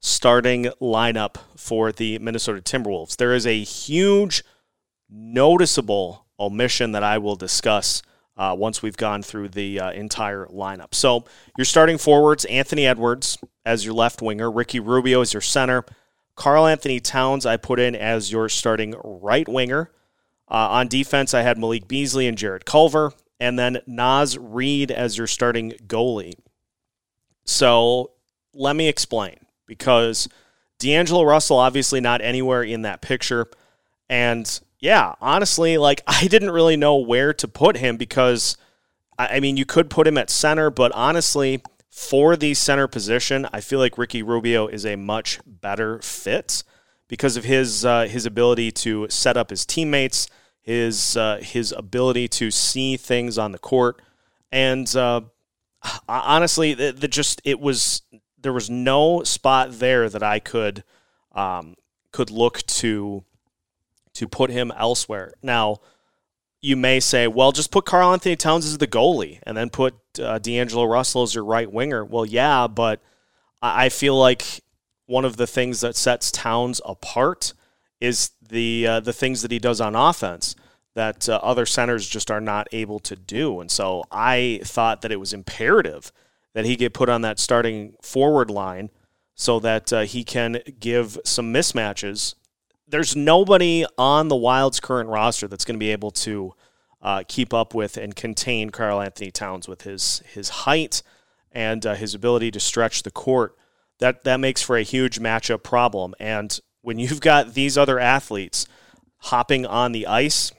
starting 0.00 0.64
lineup 0.80 1.36
for 1.56 1.92
the 1.92 2.18
Minnesota 2.18 2.60
Timberwolves. 2.60 3.16
There 3.16 3.34
is 3.34 3.46
a 3.46 3.62
huge, 3.62 4.42
noticeable 5.10 6.26
omission 6.38 6.92
that 6.92 7.02
I 7.02 7.18
will 7.18 7.36
discuss 7.36 8.02
uh, 8.38 8.54
once 8.56 8.82
we've 8.82 8.96
gone 8.96 9.22
through 9.22 9.48
the 9.48 9.80
uh, 9.80 9.90
entire 9.90 10.46
lineup. 10.46 10.94
So 10.94 11.24
your 11.56 11.64
starting 11.64 11.98
forwards, 11.98 12.44
Anthony 12.46 12.86
Edwards 12.86 13.36
as 13.66 13.84
your 13.84 13.94
left 13.94 14.22
winger, 14.22 14.50
Ricky 14.50 14.80
Rubio 14.80 15.20
as 15.20 15.34
your 15.34 15.40
center, 15.40 15.84
Karl-Anthony 16.36 17.00
Towns 17.00 17.44
I 17.44 17.56
put 17.56 17.80
in 17.80 17.96
as 17.96 18.30
your 18.30 18.48
starting 18.48 18.94
right 19.02 19.48
winger. 19.48 19.90
Uh, 20.48 20.68
on 20.70 20.88
defense, 20.88 21.34
I 21.34 21.42
had 21.42 21.58
Malik 21.58 21.88
Beasley 21.88 22.26
and 22.26 22.38
Jarrett 22.38 22.64
Culver, 22.64 23.12
and 23.40 23.58
then 23.58 23.80
Naz 23.86 24.38
Reid 24.38 24.90
as 24.90 25.18
your 25.18 25.26
starting 25.26 25.72
goalie. 25.86 26.34
So 27.44 28.12
let 28.54 28.76
me 28.76 28.88
explain 28.88 29.36
because 29.66 30.28
D'Angelo 30.78 31.24
Russell 31.24 31.58
obviously 31.58 32.00
not 32.00 32.20
anywhere 32.22 32.62
in 32.62 32.82
that 32.82 33.02
picture, 33.02 33.48
and 34.08 34.60
yeah, 34.78 35.14
honestly, 35.20 35.78
like 35.78 36.02
I 36.06 36.26
didn't 36.26 36.50
really 36.50 36.76
know 36.76 36.96
where 36.96 37.32
to 37.34 37.48
put 37.48 37.76
him 37.76 37.96
because 37.96 38.56
I 39.18 39.40
mean 39.40 39.56
you 39.56 39.64
could 39.64 39.90
put 39.90 40.06
him 40.06 40.18
at 40.18 40.30
center, 40.30 40.70
but 40.70 40.92
honestly, 40.92 41.62
for 41.90 42.36
the 42.36 42.54
center 42.54 42.86
position, 42.86 43.48
I 43.52 43.60
feel 43.60 43.80
like 43.80 43.98
Ricky 43.98 44.22
Rubio 44.22 44.68
is 44.68 44.86
a 44.86 44.96
much 44.96 45.40
better 45.44 46.00
fit 46.00 46.62
because 47.08 47.36
of 47.36 47.44
his 47.44 47.84
uh, 47.84 48.06
his 48.06 48.26
ability 48.26 48.70
to 48.70 49.08
set 49.10 49.36
up 49.36 49.50
his 49.50 49.66
teammates, 49.66 50.28
his 50.60 51.16
uh, 51.16 51.38
his 51.42 51.72
ability 51.72 52.28
to 52.28 52.50
see 52.50 52.96
things 52.96 53.36
on 53.36 53.52
the 53.52 53.58
court, 53.58 54.00
and 54.52 54.94
uh, 54.94 55.22
honestly, 56.08 56.74
the, 56.74 56.92
the, 56.92 57.08
just 57.08 57.40
it 57.44 57.58
was 57.58 58.02
there 58.40 58.52
was 58.52 58.70
no 58.70 59.24
spot 59.24 59.80
there 59.80 60.08
that 60.08 60.22
I 60.22 60.38
could 60.38 60.84
um, 61.32 61.74
could 62.12 62.30
look 62.30 62.58
to 62.66 63.24
to 64.18 64.28
put 64.28 64.50
him 64.50 64.72
elsewhere. 64.76 65.32
Now, 65.42 65.78
you 66.60 66.76
may 66.76 66.98
say, 66.98 67.28
well, 67.28 67.52
just 67.52 67.70
put 67.70 67.86
Karl-Anthony 67.86 68.34
Towns 68.34 68.66
as 68.66 68.78
the 68.78 68.88
goalie 68.88 69.38
and 69.44 69.56
then 69.56 69.70
put 69.70 69.94
uh, 70.20 70.38
D'Angelo 70.38 70.84
Russell 70.84 71.22
as 71.22 71.34
your 71.36 71.44
right 71.44 71.70
winger. 71.70 72.04
Well, 72.04 72.26
yeah, 72.26 72.66
but 72.66 73.00
I 73.62 73.88
feel 73.88 74.18
like 74.18 74.62
one 75.06 75.24
of 75.24 75.36
the 75.36 75.46
things 75.46 75.80
that 75.82 75.94
sets 75.94 76.32
Towns 76.32 76.80
apart 76.84 77.54
is 78.00 78.32
the 78.48 78.86
uh, 78.86 79.00
the 79.00 79.12
things 79.12 79.42
that 79.42 79.50
he 79.50 79.58
does 79.58 79.80
on 79.80 79.94
offense 79.94 80.56
that 80.94 81.28
uh, 81.28 81.38
other 81.42 81.64
centers 81.66 82.08
just 82.08 82.30
are 82.30 82.40
not 82.40 82.66
able 82.72 82.98
to 82.98 83.14
do. 83.14 83.60
And 83.60 83.70
so 83.70 84.02
I 84.10 84.60
thought 84.64 85.02
that 85.02 85.12
it 85.12 85.20
was 85.20 85.32
imperative 85.32 86.12
that 86.54 86.64
he 86.64 86.74
get 86.74 86.92
put 86.92 87.08
on 87.08 87.22
that 87.22 87.38
starting 87.38 87.94
forward 88.02 88.50
line 88.50 88.90
so 89.36 89.60
that 89.60 89.92
uh, 89.92 90.00
he 90.00 90.24
can 90.24 90.58
give 90.80 91.16
some 91.24 91.54
mismatches. 91.54 92.34
There's 92.88 93.14
nobody 93.14 93.84
on 93.96 94.28
the 94.28 94.36
Wild's 94.36 94.80
current 94.80 95.10
roster 95.10 95.46
that's 95.46 95.64
going 95.64 95.76
to 95.76 95.78
be 95.78 95.92
able 95.92 96.10
to 96.12 96.54
uh, 97.02 97.22
keep 97.28 97.52
up 97.52 97.74
with 97.74 97.96
and 97.96 98.16
contain 98.16 98.70
Karl-Anthony 98.70 99.30
Towns 99.30 99.68
with 99.68 99.82
his 99.82 100.22
his 100.32 100.48
height 100.48 101.02
and 101.52 101.84
uh, 101.84 101.94
his 101.94 102.14
ability 102.14 102.50
to 102.50 102.60
stretch 102.60 103.02
the 103.02 103.10
court 103.10 103.54
that 103.98 104.24
that 104.24 104.40
makes 104.40 104.62
for 104.62 104.76
a 104.76 104.82
huge 104.82 105.18
matchup 105.20 105.62
problem. 105.62 106.14
And 106.18 106.58
when 106.82 106.98
you've 106.98 107.20
got 107.20 107.54
these 107.54 107.76
other 107.76 107.98
athletes 107.98 108.66
hopping 109.18 109.66
on 109.66 109.92
the 109.92 110.06
ice 110.06 110.52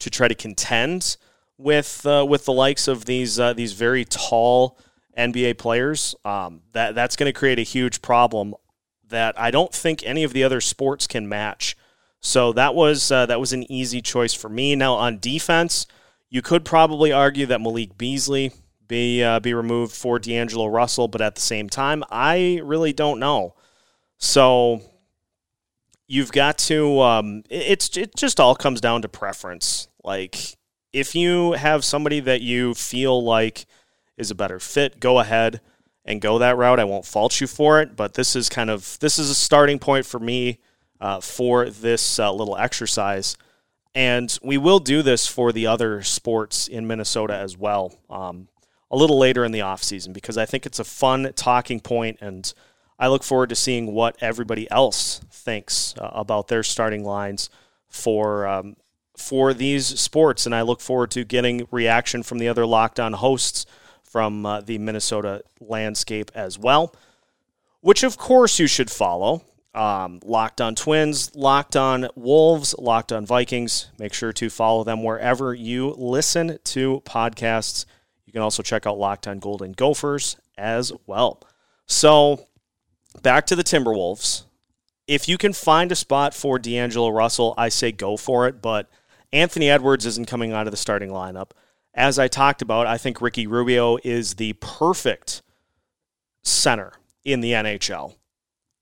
to 0.00 0.10
try 0.10 0.28
to 0.28 0.34
contend 0.34 1.16
with 1.58 2.04
uh, 2.06 2.26
with 2.28 2.44
the 2.44 2.52
likes 2.52 2.88
of 2.88 3.04
these 3.04 3.38
uh, 3.38 3.52
these 3.52 3.72
very 3.72 4.04
tall 4.04 4.78
NBA 5.16 5.58
players, 5.58 6.14
um, 6.24 6.62
that 6.72 6.94
that's 6.94 7.16
going 7.16 7.32
to 7.32 7.38
create 7.38 7.58
a 7.58 7.62
huge 7.62 8.02
problem 8.02 8.54
that 9.08 9.38
I 9.38 9.50
don't 9.50 9.72
think 9.72 10.02
any 10.04 10.24
of 10.24 10.32
the 10.32 10.44
other 10.44 10.60
sports 10.60 11.06
can 11.06 11.28
match. 11.28 11.76
So 12.20 12.52
that 12.54 12.74
was 12.74 13.10
uh, 13.12 13.26
that 13.26 13.40
was 13.40 13.52
an 13.52 13.70
easy 13.70 14.00
choice 14.00 14.32
for 14.34 14.48
me. 14.48 14.74
Now 14.74 14.94
on 14.94 15.18
defense, 15.18 15.86
you 16.30 16.42
could 16.42 16.64
probably 16.64 17.12
argue 17.12 17.46
that 17.46 17.60
Malik 17.60 17.98
Beasley 17.98 18.52
be 18.88 19.22
uh, 19.22 19.40
be 19.40 19.54
removed 19.54 19.94
for 19.94 20.18
D'Angelo 20.18 20.66
Russell, 20.66 21.08
but 21.08 21.20
at 21.20 21.34
the 21.34 21.40
same 21.40 21.68
time, 21.68 22.02
I 22.10 22.60
really 22.64 22.92
don't 22.92 23.20
know. 23.20 23.54
So 24.18 24.80
you've 26.06 26.32
got 26.32 26.58
to. 26.58 27.00
Um, 27.00 27.44
it's 27.50 27.96
it 27.96 28.16
just 28.16 28.40
all 28.40 28.54
comes 28.54 28.80
down 28.80 29.02
to 29.02 29.08
preference. 29.08 29.88
Like 30.02 30.56
if 30.92 31.14
you 31.14 31.52
have 31.52 31.84
somebody 31.84 32.20
that 32.20 32.40
you 32.40 32.74
feel 32.74 33.22
like 33.22 33.66
is 34.16 34.30
a 34.30 34.34
better 34.34 34.58
fit, 34.58 35.00
go 35.00 35.18
ahead 35.18 35.60
and 36.04 36.20
go 36.20 36.38
that 36.38 36.56
route. 36.56 36.80
I 36.80 36.84
won't 36.84 37.06
fault 37.06 37.40
you 37.40 37.46
for 37.46 37.80
it, 37.80 37.96
but 37.96 38.14
this 38.14 38.36
is 38.36 38.48
kind 38.48 38.70
of 38.70 38.98
this 39.00 39.18
is 39.18 39.30
a 39.30 39.34
starting 39.34 39.78
point 39.78 40.06
for 40.06 40.20
me 40.20 40.58
uh, 41.00 41.20
for 41.20 41.68
this 41.68 42.18
uh, 42.18 42.32
little 42.32 42.56
exercise. 42.56 43.36
And 43.94 44.36
we 44.42 44.58
will 44.58 44.80
do 44.80 45.02
this 45.02 45.26
for 45.26 45.52
the 45.52 45.66
other 45.66 46.02
sports 46.02 46.66
in 46.66 46.86
Minnesota 46.86 47.36
as 47.36 47.56
well 47.56 47.96
um, 48.10 48.48
a 48.90 48.96
little 48.96 49.18
later 49.18 49.44
in 49.44 49.52
the 49.52 49.60
offseason 49.60 50.12
because 50.12 50.36
I 50.36 50.46
think 50.46 50.66
it's 50.66 50.80
a 50.80 50.84
fun 50.84 51.32
talking 51.36 51.78
point 51.78 52.18
and 52.20 52.52
I 52.98 53.08
look 53.08 53.22
forward 53.22 53.48
to 53.48 53.56
seeing 53.56 53.92
what 53.92 54.16
everybody 54.20 54.70
else 54.70 55.20
thinks 55.30 55.94
uh, 55.98 56.10
about 56.12 56.48
their 56.48 56.62
starting 56.62 57.04
lines 57.04 57.50
for 57.88 58.46
um, 58.46 58.76
for 59.16 59.54
these 59.54 59.86
sports, 60.00 60.44
and 60.44 60.54
I 60.54 60.62
look 60.62 60.80
forward 60.80 61.12
to 61.12 61.24
getting 61.24 61.68
reaction 61.70 62.22
from 62.24 62.38
the 62.38 62.48
other 62.48 62.66
Locked 62.66 62.98
On 62.98 63.12
hosts 63.12 63.64
from 64.14 64.46
uh, 64.46 64.60
the 64.60 64.78
Minnesota 64.78 65.42
landscape 65.58 66.30
as 66.36 66.56
well, 66.56 66.94
which 67.80 68.04
of 68.04 68.16
course 68.16 68.60
you 68.60 68.68
should 68.68 68.88
follow. 68.88 69.42
Um, 69.74 70.20
Locked 70.24 70.60
On 70.60 70.76
Twins, 70.76 71.34
Locked 71.34 71.74
On 71.74 72.06
Wolves, 72.14 72.76
Locked 72.78 73.10
On 73.10 73.26
Vikings. 73.26 73.90
Make 73.98 74.14
sure 74.14 74.32
to 74.34 74.48
follow 74.48 74.84
them 74.84 75.02
wherever 75.02 75.52
you 75.52 75.96
listen 75.98 76.60
to 76.62 77.02
podcasts. 77.04 77.86
You 78.24 78.32
can 78.32 78.40
also 78.40 78.62
check 78.62 78.86
out 78.86 78.98
Locked 78.98 79.26
On 79.26 79.40
Golden 79.40 79.72
Gophers 79.72 80.36
as 80.56 80.92
well. 81.08 81.42
So 81.86 82.46
back 83.20 83.46
to 83.46 83.56
the 83.56 83.64
Timberwolves. 83.64 84.44
If 85.08 85.28
you 85.28 85.38
can 85.38 85.52
find 85.52 85.90
a 85.90 85.96
spot 85.96 86.34
for 86.34 86.60
D'Angelo 86.60 87.08
Russell, 87.08 87.52
I 87.58 87.68
say 87.68 87.90
go 87.90 88.16
for 88.16 88.46
it. 88.46 88.62
But 88.62 88.88
Anthony 89.32 89.68
Edwards 89.68 90.06
isn't 90.06 90.28
coming 90.28 90.52
out 90.52 90.68
of 90.68 90.70
the 90.70 90.76
starting 90.76 91.10
lineup. 91.10 91.50
As 91.94 92.18
I 92.18 92.28
talked 92.28 92.60
about, 92.60 92.86
I 92.86 92.98
think 92.98 93.20
Ricky 93.20 93.46
Rubio 93.46 93.98
is 94.02 94.34
the 94.34 94.54
perfect 94.54 95.42
center 96.42 96.92
in 97.24 97.40
the 97.40 97.52
NHL 97.52 98.16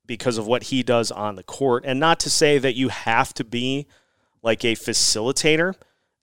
because 0.07 0.39
of 0.39 0.47
what 0.47 0.65
he 0.65 0.83
does 0.83 1.11
on 1.11 1.37
the 1.37 1.43
court. 1.43 1.85
And 1.87 2.01
not 2.01 2.19
to 2.21 2.31
say 2.31 2.59
that 2.59 2.75
you 2.75 2.89
have 2.89 3.35
to 3.35 3.45
be 3.45 3.87
like 4.43 4.65
a 4.65 4.75
facilitator 4.75 5.75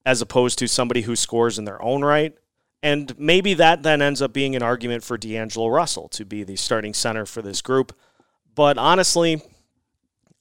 as 0.06 0.22
opposed 0.22 0.60
to 0.60 0.68
somebody 0.68 1.02
who 1.02 1.16
scores 1.16 1.60
in 1.60 1.66
their 1.66 1.82
own 1.82 2.04
right. 2.04 2.36
And 2.82 3.18
maybe 3.20 3.54
that 3.56 3.84
then 3.84 4.02
ends 4.02 4.22
up 4.22 4.34
being 4.34 4.56
an 4.56 4.64
argument 4.64 5.04
for 5.04 5.18
D'Angelo 5.18 5.68
Russell 5.68 6.08
to 6.10 6.26
be 6.26 6.44
the 6.44 6.56
starting 6.56 6.94
center 6.94 7.26
for 7.26 7.42
this 7.42 7.62
group. 7.62 7.96
But 8.56 8.78
honestly, 8.78 9.42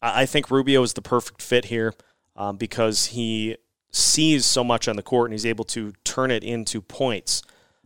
I 0.01 0.27
think 0.27 0.51
Rubio 0.51 0.83
is 0.83 0.95
the 0.95 1.03
perfect 1.03 1.43
fit 1.43 1.67
here 1.67 1.95
um, 2.37 2.57
because 2.57 3.07
he 3.07 3.57
sees 3.91 4.45
so 4.45 4.63
much 4.63 4.89
on 4.89 4.97
the 4.97 5.03
court 5.03 5.29
and 5.29 5.35
he's 5.35 5.47
able 5.47 5.65
to 5.65 5.93
turn 6.05 6.31
it 6.31 6.45
into 6.45 6.81
points 6.81 7.43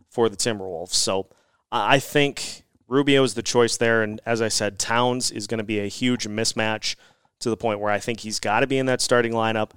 for 0.09 0.29
the 0.29 0.37
Timberwolves. 0.37 0.93
So 0.93 1.27
I 1.71 1.99
think 1.99 2.63
Rubio 2.87 3.23
is 3.23 3.33
the 3.33 3.41
choice 3.43 3.77
there. 3.77 4.03
And 4.03 4.21
as 4.25 4.41
I 4.41 4.47
said, 4.47 4.77
Towns 4.77 5.31
is 5.31 5.47
going 5.47 5.57
to 5.59 5.63
be 5.63 5.79
a 5.79 5.87
huge 5.87 6.27
mismatch 6.27 6.95
to 7.39 7.49
the 7.49 7.57
point 7.57 7.79
where 7.79 7.91
I 7.91 7.99
think 7.99 8.19
he's 8.19 8.39
got 8.39 8.59
to 8.59 8.67
be 8.67 8.77
in 8.77 8.85
that 8.85 9.01
starting 9.01 9.33
lineup. 9.33 9.71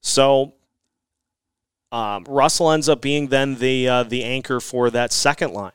So 0.00 0.54
um, 1.90 2.24
Russell 2.28 2.70
ends 2.70 2.88
up 2.88 3.00
being 3.00 3.28
then 3.28 3.56
the 3.56 3.88
uh, 3.88 4.02
the 4.02 4.24
anchor 4.24 4.60
for 4.60 4.90
that 4.90 5.12
second 5.12 5.52
line. 5.52 5.72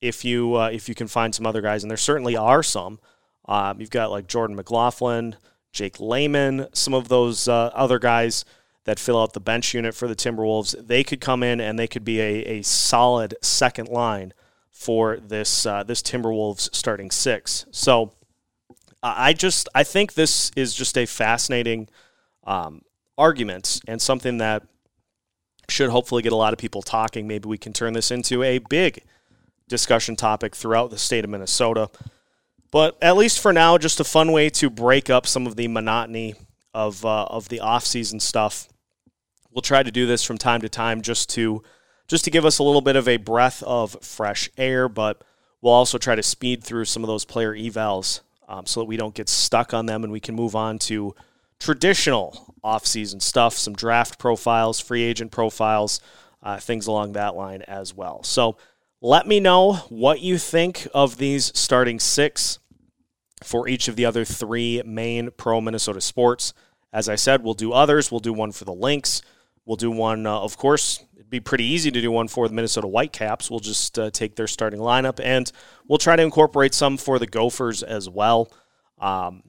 If 0.00 0.24
you 0.24 0.54
uh, 0.54 0.70
if 0.72 0.88
you 0.88 0.94
can 0.94 1.08
find 1.08 1.34
some 1.34 1.46
other 1.46 1.60
guys, 1.60 1.82
and 1.82 1.90
there 1.90 1.96
certainly 1.96 2.36
are 2.36 2.62
some. 2.62 3.00
Um, 3.46 3.80
you've 3.80 3.90
got 3.90 4.10
like 4.10 4.28
Jordan 4.28 4.56
McLaughlin, 4.56 5.36
Jake 5.72 5.98
Layman, 6.00 6.68
some 6.72 6.94
of 6.94 7.08
those 7.08 7.48
uh, 7.48 7.70
other 7.74 7.98
guys 7.98 8.44
that 8.86 8.98
fill 8.98 9.20
out 9.20 9.34
the 9.34 9.40
bench 9.40 9.74
unit 9.74 9.94
for 9.94 10.08
the 10.08 10.16
Timberwolves. 10.16 10.86
They 10.86 11.04
could 11.04 11.20
come 11.20 11.42
in 11.42 11.60
and 11.60 11.78
they 11.78 11.88
could 11.88 12.04
be 12.04 12.20
a, 12.20 12.42
a 12.44 12.62
solid 12.62 13.34
second 13.42 13.88
line 13.88 14.32
for 14.70 15.18
this 15.18 15.66
uh, 15.66 15.82
this 15.82 16.02
Timberwolves 16.02 16.74
starting 16.74 17.10
six. 17.10 17.66
So 17.70 18.12
I 19.02 19.32
just 19.32 19.68
I 19.74 19.84
think 19.84 20.14
this 20.14 20.50
is 20.56 20.74
just 20.74 20.96
a 20.96 21.04
fascinating 21.04 21.88
um, 22.44 22.82
argument 23.18 23.80
and 23.86 24.00
something 24.00 24.38
that 24.38 24.62
should 25.68 25.90
hopefully 25.90 26.22
get 26.22 26.32
a 26.32 26.36
lot 26.36 26.52
of 26.52 26.58
people 26.58 26.80
talking. 26.80 27.26
Maybe 27.26 27.48
we 27.48 27.58
can 27.58 27.72
turn 27.72 27.92
this 27.92 28.12
into 28.12 28.42
a 28.44 28.58
big 28.58 29.02
discussion 29.68 30.14
topic 30.14 30.54
throughout 30.54 30.90
the 30.90 30.98
state 30.98 31.24
of 31.24 31.30
Minnesota. 31.30 31.90
But 32.70 32.96
at 33.02 33.16
least 33.16 33.40
for 33.40 33.52
now, 33.52 33.78
just 33.78 33.98
a 33.98 34.04
fun 34.04 34.30
way 34.30 34.48
to 34.50 34.70
break 34.70 35.10
up 35.10 35.26
some 35.26 35.46
of 35.46 35.56
the 35.56 35.66
monotony 35.66 36.34
of 36.72 37.04
uh, 37.04 37.24
of 37.24 37.48
the 37.48 37.60
off 37.60 37.84
season 37.84 38.20
stuff. 38.20 38.68
We'll 39.56 39.62
try 39.62 39.82
to 39.82 39.90
do 39.90 40.04
this 40.04 40.22
from 40.22 40.36
time 40.36 40.60
to 40.60 40.68
time 40.68 41.00
just 41.00 41.30
to 41.30 41.62
just 42.08 42.24
to 42.26 42.30
give 42.30 42.44
us 42.44 42.58
a 42.58 42.62
little 42.62 42.82
bit 42.82 42.94
of 42.94 43.08
a 43.08 43.16
breath 43.16 43.62
of 43.62 43.96
fresh 44.02 44.50
air, 44.58 44.86
but 44.86 45.24
we'll 45.62 45.72
also 45.72 45.96
try 45.96 46.14
to 46.14 46.22
speed 46.22 46.62
through 46.62 46.84
some 46.84 47.02
of 47.02 47.06
those 47.06 47.24
player 47.24 47.54
evals 47.54 48.20
um, 48.48 48.66
so 48.66 48.80
that 48.80 48.84
we 48.84 48.98
don't 48.98 49.14
get 49.14 49.30
stuck 49.30 49.72
on 49.72 49.86
them 49.86 50.04
and 50.04 50.12
we 50.12 50.20
can 50.20 50.34
move 50.34 50.54
on 50.54 50.78
to 50.80 51.14
traditional 51.58 52.54
offseason 52.62 53.22
stuff, 53.22 53.54
some 53.54 53.72
draft 53.72 54.18
profiles, 54.18 54.78
free 54.78 55.02
agent 55.02 55.32
profiles, 55.32 56.02
uh, 56.42 56.58
things 56.58 56.86
along 56.86 57.12
that 57.12 57.34
line 57.34 57.62
as 57.62 57.94
well. 57.94 58.22
So 58.24 58.58
let 59.00 59.26
me 59.26 59.40
know 59.40 59.76
what 59.88 60.20
you 60.20 60.36
think 60.36 60.86
of 60.92 61.16
these 61.16 61.50
starting 61.58 61.98
six 61.98 62.58
for 63.42 63.66
each 63.68 63.88
of 63.88 63.96
the 63.96 64.04
other 64.04 64.26
three 64.26 64.82
main 64.84 65.30
pro 65.30 65.62
Minnesota 65.62 66.02
sports. 66.02 66.52
As 66.92 67.08
I 67.08 67.14
said, 67.14 67.42
we'll 67.42 67.54
do 67.54 67.72
others. 67.72 68.10
We'll 68.10 68.20
do 68.20 68.34
one 68.34 68.52
for 68.52 68.66
the 68.66 68.74
Lynx. 68.74 69.22
We'll 69.66 69.76
do 69.76 69.90
one, 69.90 70.26
uh, 70.26 70.38
of 70.38 70.56
course, 70.56 71.04
it'd 71.16 71.28
be 71.28 71.40
pretty 71.40 71.64
easy 71.64 71.90
to 71.90 72.00
do 72.00 72.12
one 72.12 72.28
for 72.28 72.46
the 72.48 72.54
Minnesota 72.54 72.86
Whitecaps. 72.86 73.50
We'll 73.50 73.60
just 73.60 73.98
uh, 73.98 74.10
take 74.10 74.36
their 74.36 74.46
starting 74.46 74.78
lineup 74.78 75.20
and 75.22 75.50
we'll 75.88 75.98
try 75.98 76.14
to 76.14 76.22
incorporate 76.22 76.72
some 76.72 76.96
for 76.96 77.18
the 77.18 77.26
Gophers 77.26 77.82
as 77.82 78.08
well. 78.08 78.52
Um, 78.98 79.42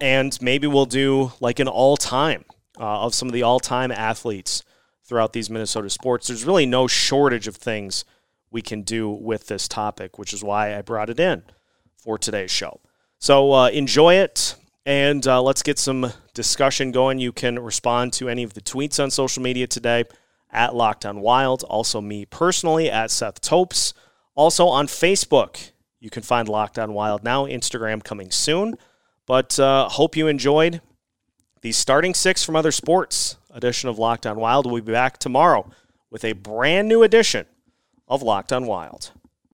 and 0.00 0.36
maybe 0.42 0.66
we'll 0.66 0.86
do 0.86 1.32
like 1.40 1.60
an 1.60 1.68
all 1.68 1.96
time 1.96 2.44
uh, 2.80 3.02
of 3.02 3.14
some 3.14 3.28
of 3.28 3.32
the 3.32 3.44
all 3.44 3.60
time 3.60 3.92
athletes 3.92 4.64
throughout 5.04 5.32
these 5.32 5.48
Minnesota 5.48 5.88
sports. 5.88 6.26
There's 6.26 6.44
really 6.44 6.66
no 6.66 6.88
shortage 6.88 7.46
of 7.46 7.54
things 7.54 8.04
we 8.50 8.60
can 8.60 8.82
do 8.82 9.08
with 9.08 9.46
this 9.46 9.68
topic, 9.68 10.18
which 10.18 10.32
is 10.32 10.42
why 10.42 10.76
I 10.76 10.82
brought 10.82 11.10
it 11.10 11.20
in 11.20 11.44
for 11.96 12.18
today's 12.18 12.50
show. 12.50 12.80
So 13.18 13.52
uh, 13.52 13.68
enjoy 13.68 14.14
it 14.14 14.56
and 14.84 15.26
uh, 15.26 15.42
let's 15.42 15.62
get 15.62 15.78
some 15.78 16.12
discussion 16.34 16.92
going. 16.92 17.18
You 17.18 17.32
can 17.32 17.58
respond 17.58 18.12
to 18.14 18.28
any 18.28 18.42
of 18.42 18.54
the 18.54 18.60
tweets 18.60 19.02
on 19.02 19.10
social 19.10 19.42
media 19.42 19.66
today 19.66 20.04
at 20.50 20.74
Locked 20.74 21.06
On 21.06 21.20
Wild. 21.20 21.62
Also, 21.64 22.00
me 22.00 22.24
personally 22.24 22.90
at 22.90 23.10
Seth 23.10 23.40
Topes. 23.40 23.94
Also 24.34 24.66
on 24.66 24.86
Facebook, 24.86 25.70
you 26.00 26.10
can 26.10 26.22
find 26.22 26.48
Locked 26.48 26.78
On 26.78 26.92
Wild 26.94 27.22
now. 27.22 27.46
Instagram 27.46 28.02
coming 28.02 28.30
soon. 28.30 28.76
But 29.26 29.58
uh, 29.58 29.88
hope 29.88 30.16
you 30.16 30.26
enjoyed 30.26 30.80
the 31.60 31.72
starting 31.72 32.12
six 32.12 32.44
from 32.44 32.56
other 32.56 32.72
sports 32.72 33.36
edition 33.50 33.88
of 33.88 33.98
Locked 33.98 34.26
On 34.26 34.38
Wild. 34.38 34.66
We'll 34.66 34.82
be 34.82 34.92
back 34.92 35.18
tomorrow 35.18 35.70
with 36.10 36.24
a 36.24 36.32
brand 36.32 36.88
new 36.88 37.02
edition 37.02 37.46
of 38.08 38.22
Locked 38.22 38.52
On 38.52 38.66
Wild. 38.66 39.12